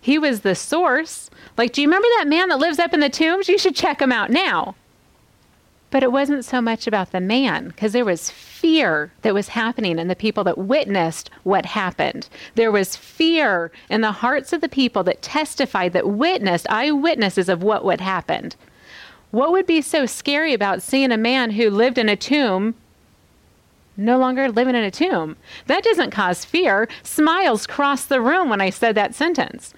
He 0.00 0.18
was 0.18 0.40
the 0.40 0.54
source. 0.54 1.28
Like, 1.58 1.72
do 1.72 1.82
you 1.82 1.88
remember 1.88 2.08
that 2.18 2.28
man 2.28 2.48
that 2.48 2.58
lives 2.58 2.78
up 2.78 2.94
in 2.94 3.00
the 3.00 3.08
tombs? 3.08 3.48
You 3.48 3.58
should 3.58 3.76
check 3.76 4.00
him 4.00 4.12
out 4.12 4.30
now. 4.30 4.76
But 5.90 6.02
it 6.02 6.10
wasn't 6.10 6.44
so 6.44 6.60
much 6.60 6.86
about 6.86 7.12
the 7.12 7.20
man, 7.20 7.68
because 7.68 7.92
there 7.92 8.04
was 8.04 8.30
fear 8.30 9.12
that 9.22 9.34
was 9.34 9.48
happening 9.48 9.98
in 9.98 10.08
the 10.08 10.16
people 10.16 10.42
that 10.44 10.58
witnessed 10.58 11.30
what 11.44 11.66
happened. 11.66 12.28
There 12.56 12.72
was 12.72 12.96
fear 12.96 13.70
in 13.88 14.00
the 14.00 14.10
hearts 14.10 14.52
of 14.52 14.60
the 14.60 14.68
people 14.68 15.04
that 15.04 15.22
testified, 15.22 15.92
that 15.92 16.08
witnessed, 16.08 16.66
eyewitnesses 16.68 17.48
of 17.48 17.62
what 17.62 17.84
would 17.84 18.00
happened. 18.00 18.56
What 19.30 19.52
would 19.52 19.66
be 19.66 19.80
so 19.80 20.06
scary 20.06 20.52
about 20.52 20.82
seeing 20.82 21.12
a 21.12 21.16
man 21.16 21.52
who 21.52 21.70
lived 21.70 21.98
in 21.98 22.08
a 22.08 22.16
tomb 22.16 22.74
no 23.96 24.18
longer 24.18 24.50
living 24.50 24.74
in 24.74 24.84
a 24.84 24.90
tomb? 24.90 25.36
That 25.66 25.84
doesn't 25.84 26.10
cause 26.10 26.44
fear. 26.44 26.88
Smiles 27.02 27.66
crossed 27.66 28.08
the 28.08 28.20
room 28.20 28.48
when 28.48 28.60
I 28.60 28.70
said 28.70 28.94
that 28.94 29.14
sentence. 29.14 29.74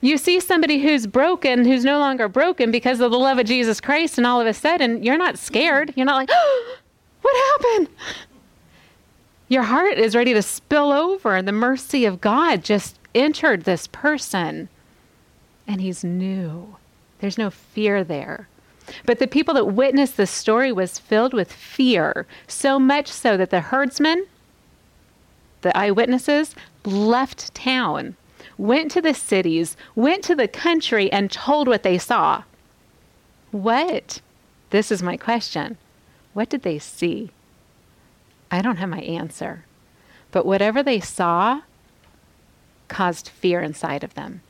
You 0.00 0.18
see 0.18 0.40
somebody 0.40 0.82
who's 0.82 1.06
broken, 1.06 1.64
who's 1.64 1.84
no 1.84 1.98
longer 1.98 2.28
broken 2.28 2.70
because 2.70 3.00
of 3.00 3.10
the 3.10 3.18
love 3.18 3.38
of 3.38 3.46
Jesus 3.46 3.80
Christ, 3.80 4.18
and 4.18 4.26
all 4.26 4.40
of 4.40 4.46
a 4.46 4.54
sudden 4.54 5.02
you're 5.02 5.18
not 5.18 5.38
scared. 5.38 5.92
You're 5.96 6.06
not 6.06 6.16
like, 6.16 6.30
oh, 6.32 6.76
what 7.22 7.64
happened? 7.64 7.88
Your 9.48 9.62
heart 9.62 9.98
is 9.98 10.16
ready 10.16 10.34
to 10.34 10.42
spill 10.42 10.92
over, 10.92 11.36
and 11.36 11.46
the 11.46 11.52
mercy 11.52 12.04
of 12.04 12.20
God 12.20 12.64
just 12.64 12.98
entered 13.14 13.64
this 13.64 13.86
person. 13.86 14.68
And 15.66 15.80
he's 15.80 16.04
new. 16.04 16.76
There's 17.20 17.38
no 17.38 17.50
fear 17.50 18.04
there. 18.04 18.48
But 19.04 19.18
the 19.18 19.26
people 19.26 19.54
that 19.54 19.66
witnessed 19.66 20.16
the 20.16 20.26
story 20.26 20.72
was 20.72 20.98
filled 20.98 21.34
with 21.34 21.52
fear, 21.52 22.26
so 22.46 22.78
much 22.78 23.08
so 23.08 23.36
that 23.36 23.50
the 23.50 23.60
herdsmen, 23.60 24.26
the 25.62 25.76
eyewitnesses, 25.76 26.54
left 26.84 27.54
town 27.54 28.16
went 28.58 28.90
to 28.92 29.02
the 29.02 29.14
cities, 29.14 29.76
went 29.94 30.24
to 30.24 30.34
the 30.34 30.48
country, 30.48 31.10
and 31.12 31.30
told 31.30 31.68
what 31.68 31.82
they 31.82 31.98
saw. 31.98 32.42
What? 33.50 34.20
This 34.70 34.90
is 34.90 35.02
my 35.02 35.16
question. 35.16 35.76
What 36.32 36.48
did 36.48 36.62
they 36.62 36.78
see? 36.78 37.30
I 38.50 38.62
don't 38.62 38.76
have 38.76 38.88
my 38.88 39.00
answer. 39.00 39.64
But 40.30 40.46
whatever 40.46 40.82
they 40.82 41.00
saw 41.00 41.62
caused 42.88 43.28
fear 43.28 43.60
inside 43.60 44.04
of 44.04 44.14
them. 44.14 44.42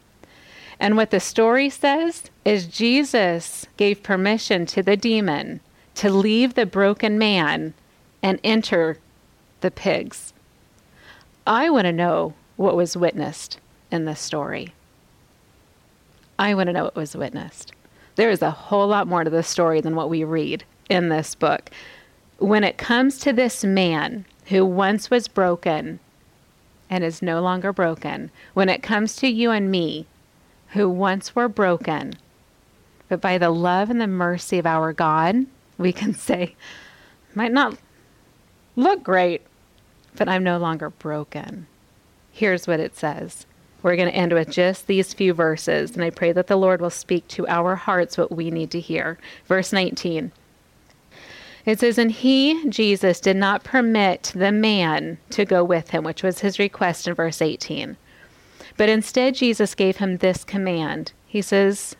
And 0.78 0.96
what 0.96 1.10
the 1.10 1.20
story 1.20 1.70
says 1.70 2.24
is 2.44 2.66
Jesus 2.66 3.66
gave 3.76 4.02
permission 4.02 4.66
to 4.66 4.82
the 4.82 4.96
demon 4.96 5.60
to 5.94 6.10
leave 6.10 6.54
the 6.54 6.66
broken 6.66 7.18
man 7.18 7.74
and 8.22 8.38
enter 8.44 8.98
the 9.60 9.70
pigs. 9.70 10.32
I 11.46 11.70
want 11.70 11.84
to 11.84 11.92
know 11.92 12.34
what 12.56 12.76
was 12.76 12.96
witnessed 12.96 13.58
in 13.90 14.04
this 14.04 14.20
story. 14.20 14.74
I 16.38 16.54
want 16.54 16.66
to 16.66 16.72
know 16.72 16.84
what 16.84 16.96
was 16.96 17.16
witnessed. 17.16 17.72
There 18.16 18.30
is 18.30 18.42
a 18.42 18.50
whole 18.50 18.88
lot 18.88 19.06
more 19.06 19.24
to 19.24 19.30
this 19.30 19.48
story 19.48 19.80
than 19.80 19.94
what 19.94 20.10
we 20.10 20.24
read 20.24 20.64
in 20.90 21.08
this 21.08 21.34
book. 21.34 21.70
When 22.38 22.64
it 22.64 22.78
comes 22.78 23.18
to 23.20 23.32
this 23.32 23.64
man 23.64 24.26
who 24.46 24.64
once 24.64 25.10
was 25.10 25.28
broken 25.28 26.00
and 26.90 27.02
is 27.02 27.22
no 27.22 27.40
longer 27.40 27.72
broken, 27.72 28.30
when 28.54 28.68
it 28.68 28.82
comes 28.82 29.16
to 29.16 29.28
you 29.28 29.50
and 29.50 29.70
me 29.70 30.06
who 30.76 30.88
once 30.88 31.34
were 31.34 31.48
broken, 31.48 32.14
but 33.08 33.20
by 33.20 33.38
the 33.38 33.50
love 33.50 33.90
and 33.90 34.00
the 34.00 34.06
mercy 34.06 34.58
of 34.58 34.66
our 34.66 34.92
God, 34.92 35.46
we 35.78 35.92
can 35.92 36.14
say, 36.28 36.54
might 37.34 37.52
not 37.52 37.76
look 38.76 39.02
great, 39.02 39.42
but 40.16 40.28
I'm 40.28 40.44
no 40.44 40.58
longer 40.58 40.90
broken. 40.90 41.66
Here's 42.32 42.66
what 42.66 42.80
it 42.80 42.96
says. 42.96 43.46
We're 43.82 43.96
going 43.96 44.10
to 44.10 44.14
end 44.14 44.32
with 44.32 44.50
just 44.50 44.86
these 44.86 45.14
few 45.14 45.32
verses, 45.32 45.92
and 45.92 46.02
I 46.02 46.10
pray 46.10 46.32
that 46.32 46.48
the 46.48 46.56
Lord 46.56 46.80
will 46.80 46.90
speak 46.90 47.28
to 47.28 47.46
our 47.46 47.76
hearts 47.76 48.18
what 48.18 48.32
we 48.32 48.50
need 48.50 48.70
to 48.72 48.80
hear. 48.80 49.18
Verse 49.46 49.72
19. 49.72 50.32
It 51.64 51.80
says, 51.80 51.98
And 51.98 52.10
he, 52.10 52.68
Jesus, 52.68 53.20
did 53.20 53.36
not 53.36 53.64
permit 53.64 54.32
the 54.34 54.52
man 54.52 55.18
to 55.30 55.44
go 55.44 55.62
with 55.64 55.90
him, 55.90 56.04
which 56.04 56.22
was 56.22 56.40
his 56.40 56.58
request 56.58 57.06
in 57.08 57.14
verse 57.14 57.42
18. 57.42 57.96
But 58.76 58.88
instead, 58.88 59.34
Jesus 59.34 59.74
gave 59.74 59.96
him 59.96 60.18
this 60.18 60.44
command. 60.44 61.12
He 61.26 61.42
says, 61.42 61.96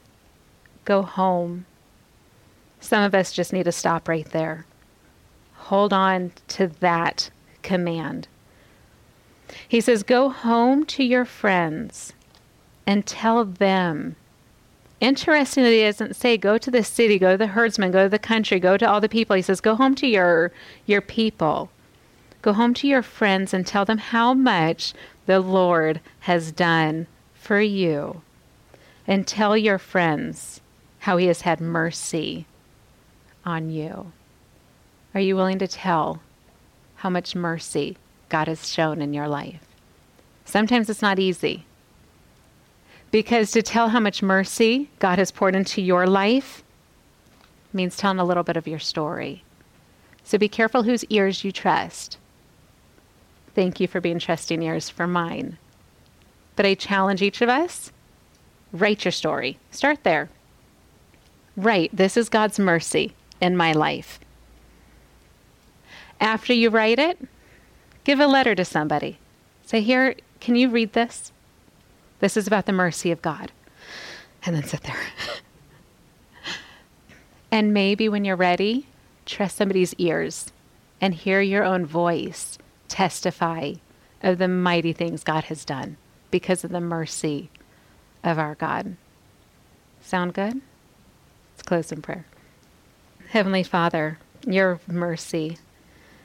Go 0.85 1.03
home. 1.03 1.67
Some 2.81 3.03
of 3.03 3.15
us 3.15 3.33
just 3.33 3.53
need 3.53 3.65
to 3.65 3.73
stop 3.73 4.09
right 4.09 4.29
there. 4.31 4.67
Hold 5.55 5.93
on 5.93 6.33
to 6.49 6.69
that 6.81 7.31
command. 7.63 8.29
He 9.67 9.81
says, 9.81 10.03
Go 10.03 10.29
home 10.29 10.85
to 10.87 11.03
your 11.03 11.25
friends 11.25 12.13
and 12.87 13.05
tell 13.07 13.45
them 13.45 14.17
interesting 15.01 15.65
that 15.65 15.71
he 15.71 15.83
doesn't 15.83 16.17
say 16.17 16.37
go 16.37 16.57
to 16.57 16.71
the 16.71 16.85
city, 16.85 17.19
go 17.19 17.33
to 17.33 17.39
the 17.39 17.49
herdsmen, 17.49 17.91
go 17.91 18.05
to 18.05 18.09
the 18.09 18.19
country, 18.19 18.59
go 18.61 18.77
to 18.77 18.89
all 18.89 19.01
the 19.01 19.09
people. 19.09 19.37
He 19.37 19.43
says 19.43 19.61
go 19.61 19.75
home 19.75 19.95
to 19.97 20.07
your 20.07 20.53
your 20.87 21.01
people. 21.01 21.71
Go 22.43 22.53
home 22.53 22.75
to 22.75 22.87
your 22.87 23.03
friends 23.03 23.53
and 23.53 23.67
tell 23.67 23.85
them 23.85 23.99
how 23.99 24.33
much 24.33 24.95
the 25.27 25.41
Lord 25.41 26.01
has 26.21 26.53
done 26.53 27.07
for 27.35 27.61
you. 27.61 28.23
And 29.07 29.27
tell 29.27 29.57
your 29.57 29.79
friends 29.79 30.61
how 31.01 31.17
he 31.17 31.27
has 31.27 31.43
had 31.43 31.61
mercy 31.61 32.47
on 33.45 33.71
you. 33.71 34.13
Are 35.15 35.21
you 35.21 35.37
willing 35.37 35.59
to 35.61 35.69
tell 35.69 36.21
how 36.97 37.11
much 37.11 37.37
mercy 37.37 37.97
God 38.29 38.49
has 38.49 38.69
shown 38.69 39.01
in 39.01 39.15
your 39.15 39.29
life? 39.29 39.61
Sometimes 40.45 40.91
it's 40.91 41.03
not 41.03 41.19
easy. 41.19 41.65
Because 43.11 43.53
to 43.53 43.63
tell 43.63 43.91
how 43.91 44.01
much 44.01 44.23
mercy 44.23 44.91
God 44.99 45.19
has 45.19 45.31
poured 45.31 45.55
into 45.55 45.81
your 45.81 46.07
life 46.07 46.65
means 47.73 47.97
telling 47.97 48.19
a 48.19 48.25
little 48.25 48.43
bit 48.43 48.57
of 48.57 48.67
your 48.67 48.79
story. 48.79 49.45
So 50.25 50.39
be 50.39 50.49
careful 50.49 50.83
whose 50.83 51.05
ears 51.05 51.45
you 51.45 51.53
trust. 51.53 52.19
Thank 53.57 53.81
you 53.81 53.89
for 53.89 54.03
being 54.03 54.19
trusting 54.19 54.63
ears 54.63 54.91
for 54.91 55.07
mine. 55.07 55.57
But 56.57 56.67
I 56.67 56.75
challenge 56.75 57.23
each 57.23 57.41
of 57.41 57.49
us 57.49 57.91
write 58.71 59.07
your 59.07 59.13
story. 59.13 59.59
Start 59.71 60.05
there. 60.05 60.29
Write, 61.57 61.89
this 61.91 62.19
is 62.19 62.29
God's 62.29 62.59
mercy 62.59 63.15
in 63.41 63.57
my 63.57 63.73
life. 63.73 64.21
After 66.21 66.53
you 66.53 66.69
write 66.69 66.99
it, 66.99 67.19
give 68.05 68.21
a 68.21 68.27
letter 68.27 68.55
to 68.55 68.63
somebody. 68.63 69.17
Say, 69.65 69.81
Here, 69.81 70.15
can 70.39 70.55
you 70.55 70.69
read 70.69 70.93
this? 70.93 71.33
This 72.21 72.37
is 72.37 72.47
about 72.47 72.67
the 72.67 72.75
mercy 72.75 73.11
of 73.11 73.23
God. 73.23 73.53
And 74.45 74.55
then 74.55 74.65
sit 74.65 74.83
there. 74.83 75.01
and 77.51 77.73
maybe 77.73 78.11
when 78.11 78.27
you're 78.27 78.37
ready, 78.37 78.87
trust 79.25 79.57
somebody's 79.57 79.95
ears 79.95 80.53
and 81.01 81.15
hear 81.15 81.41
your 81.41 81.65
own 81.65 81.87
voice 81.87 82.59
testify 82.89 83.75
of 84.23 84.39
the 84.39 84.49
mighty 84.49 84.93
things 84.93 85.23
God 85.23 85.45
has 85.45 85.65
done 85.65 85.97
because 86.31 86.65
of 86.65 86.71
the 86.71 86.81
mercy 86.81 87.51
of 88.25 88.39
our 88.39 88.55
God. 88.55 88.97
Sound 90.01 90.35
good? 90.35 90.61
Let's 91.55 91.63
close 91.63 91.93
in 91.93 92.03
prayer. 92.03 92.27
Heavenly 93.31 93.63
Father, 93.63 94.19
your 94.47 94.81
mercy, 94.87 95.59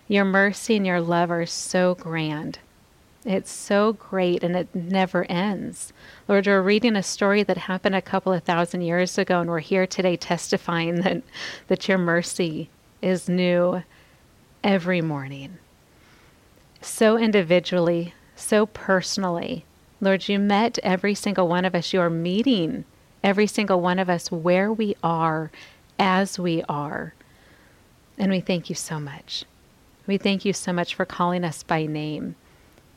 your 0.08 0.26
mercy 0.26 0.76
and 0.76 0.86
your 0.86 1.02
love 1.02 1.32
are 1.32 1.45
so 1.45 1.95
grand. 1.95 2.60
It's 3.24 3.52
so 3.52 3.93
great 3.93 4.43
and 4.43 4.56
it 4.56 4.74
never 4.74 5.26
ends. 5.30 5.93
Lord, 6.28 6.47
we're 6.47 6.62
reading 6.62 6.95
a 6.95 7.04
story 7.04 7.43
that 7.43 7.58
happened 7.58 7.95
a 7.95 8.02
couple 8.02 8.34
of 8.34 8.43
thousand 8.43 8.82
years 8.82 9.17
ago, 9.17 9.41
and 9.41 9.50
we're 9.50 9.60
here 9.60 9.86
today 9.86 10.17
testifying 10.17 10.95
that, 11.02 11.21
that 11.67 11.88
your 11.88 12.00
mercy 12.00 12.69
is 13.02 13.30
new 13.30 13.84
every 14.63 15.02
morning. 15.02 15.60
So 16.82 17.17
individually, 17.17 18.13
so 18.36 18.65
personally. 18.65 19.65
Lord, 20.00 20.28
you 20.28 20.39
met 20.39 20.80
every 20.82 21.13
single 21.13 21.48
one 21.48 21.65
of 21.65 21.76
us. 21.76 21.94
You 21.94 22.02
are 22.02 22.10
meeting 22.10 22.86
every 23.24 23.48
single 23.48 23.80
one 23.80 24.00
of 24.00 24.10
us 24.10 24.32
where 24.32 24.74
we 24.74 24.96
are 25.04 25.52
as 26.00 26.39
we 26.39 26.63
are. 26.67 27.13
And 28.17 28.32
we 28.32 28.39
thank 28.39 28.70
you 28.70 28.76
so 28.76 29.00
much. 29.00 29.46
We 30.08 30.17
thank 30.17 30.44
you 30.44 30.54
so 30.54 30.74
much 30.74 30.96
for 30.96 31.06
calling 31.06 31.44
us 31.44 31.63
by 31.63 31.86
name 31.86 32.36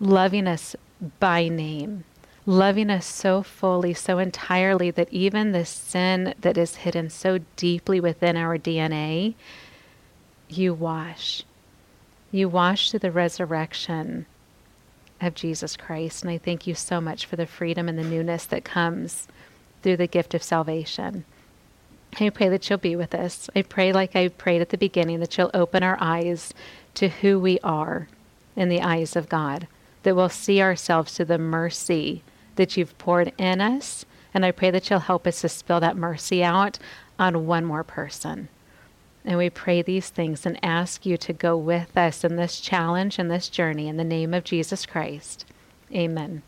loving 0.00 0.46
us 0.46 0.76
by 1.20 1.48
name, 1.48 2.04
loving 2.46 2.90
us 2.90 3.06
so 3.06 3.42
fully, 3.42 3.94
so 3.94 4.18
entirely 4.18 4.90
that 4.90 5.12
even 5.12 5.52
the 5.52 5.64
sin 5.64 6.34
that 6.40 6.58
is 6.58 6.76
hidden 6.76 7.10
so 7.10 7.38
deeply 7.56 8.00
within 8.00 8.36
our 8.36 8.58
DNA, 8.58 9.34
you 10.48 10.74
wash. 10.74 11.42
You 12.34 12.48
wash 12.48 12.90
through 12.90 12.98
the 12.98 13.12
resurrection 13.12 14.26
of 15.20 15.36
Jesus 15.36 15.76
Christ. 15.76 16.24
And 16.24 16.32
I 16.32 16.36
thank 16.38 16.66
you 16.66 16.74
so 16.74 17.00
much 17.00 17.26
for 17.26 17.36
the 17.36 17.46
freedom 17.46 17.88
and 17.88 17.96
the 17.96 18.02
newness 18.02 18.44
that 18.46 18.64
comes 18.64 19.28
through 19.84 19.98
the 19.98 20.08
gift 20.08 20.34
of 20.34 20.42
salvation. 20.42 21.24
I 22.18 22.30
pray 22.30 22.48
that 22.48 22.68
you'll 22.68 22.80
be 22.80 22.96
with 22.96 23.14
us. 23.14 23.48
I 23.54 23.62
pray, 23.62 23.92
like 23.92 24.16
I 24.16 24.26
prayed 24.26 24.60
at 24.60 24.70
the 24.70 24.76
beginning, 24.76 25.20
that 25.20 25.38
you'll 25.38 25.52
open 25.54 25.84
our 25.84 25.96
eyes 26.00 26.52
to 26.94 27.08
who 27.08 27.38
we 27.38 27.60
are 27.60 28.08
in 28.56 28.68
the 28.68 28.82
eyes 28.82 29.14
of 29.14 29.28
God 29.28 29.68
that 30.02 30.16
we'll 30.16 30.28
see 30.28 30.60
ourselves 30.60 31.14
to 31.14 31.24
the 31.24 31.38
mercy 31.38 32.24
that 32.56 32.76
you've 32.76 32.98
poured 32.98 33.32
in 33.38 33.60
us. 33.60 34.04
And 34.34 34.44
I 34.44 34.50
pray 34.50 34.72
that 34.72 34.90
you'll 34.90 34.98
help 34.98 35.28
us 35.28 35.40
to 35.42 35.48
spill 35.48 35.78
that 35.78 35.96
mercy 35.96 36.42
out 36.42 36.80
on 37.16 37.46
one 37.46 37.64
more 37.64 37.84
person. 37.84 38.48
And 39.24 39.38
we 39.38 39.48
pray 39.48 39.80
these 39.80 40.10
things 40.10 40.44
and 40.44 40.62
ask 40.62 41.06
you 41.06 41.16
to 41.16 41.32
go 41.32 41.56
with 41.56 41.96
us 41.96 42.24
in 42.24 42.36
this 42.36 42.60
challenge 42.60 43.18
and 43.18 43.30
this 43.30 43.48
journey 43.48 43.88
in 43.88 43.96
the 43.96 44.04
name 44.04 44.34
of 44.34 44.44
Jesus 44.44 44.84
Christ. 44.84 45.46
Amen. 45.92 46.42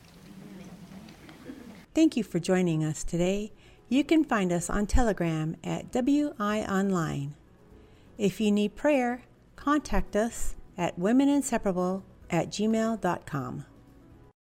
Thank 1.95 2.17
you 2.17 2.23
for 2.23 2.39
joining 2.39 2.85
us 2.85 3.03
today. 3.03 3.53
You 3.89 4.05
can 4.05 4.25
find 4.25 4.53
us 4.53 4.69
on 4.69 4.87
Telegram 4.87 5.57
at 5.65 5.91
WI 5.93 6.67
Online. 6.69 7.35
If 8.19 8.41
you 8.41 8.53
need 8.53 8.77
prayer, 8.77 9.23
contact 9.55 10.15
us 10.15 10.57
at 10.77 10.99
Women 10.99 11.29
Inseparable 11.29 12.05
at 12.29 12.49
gmail.com. 12.49 13.65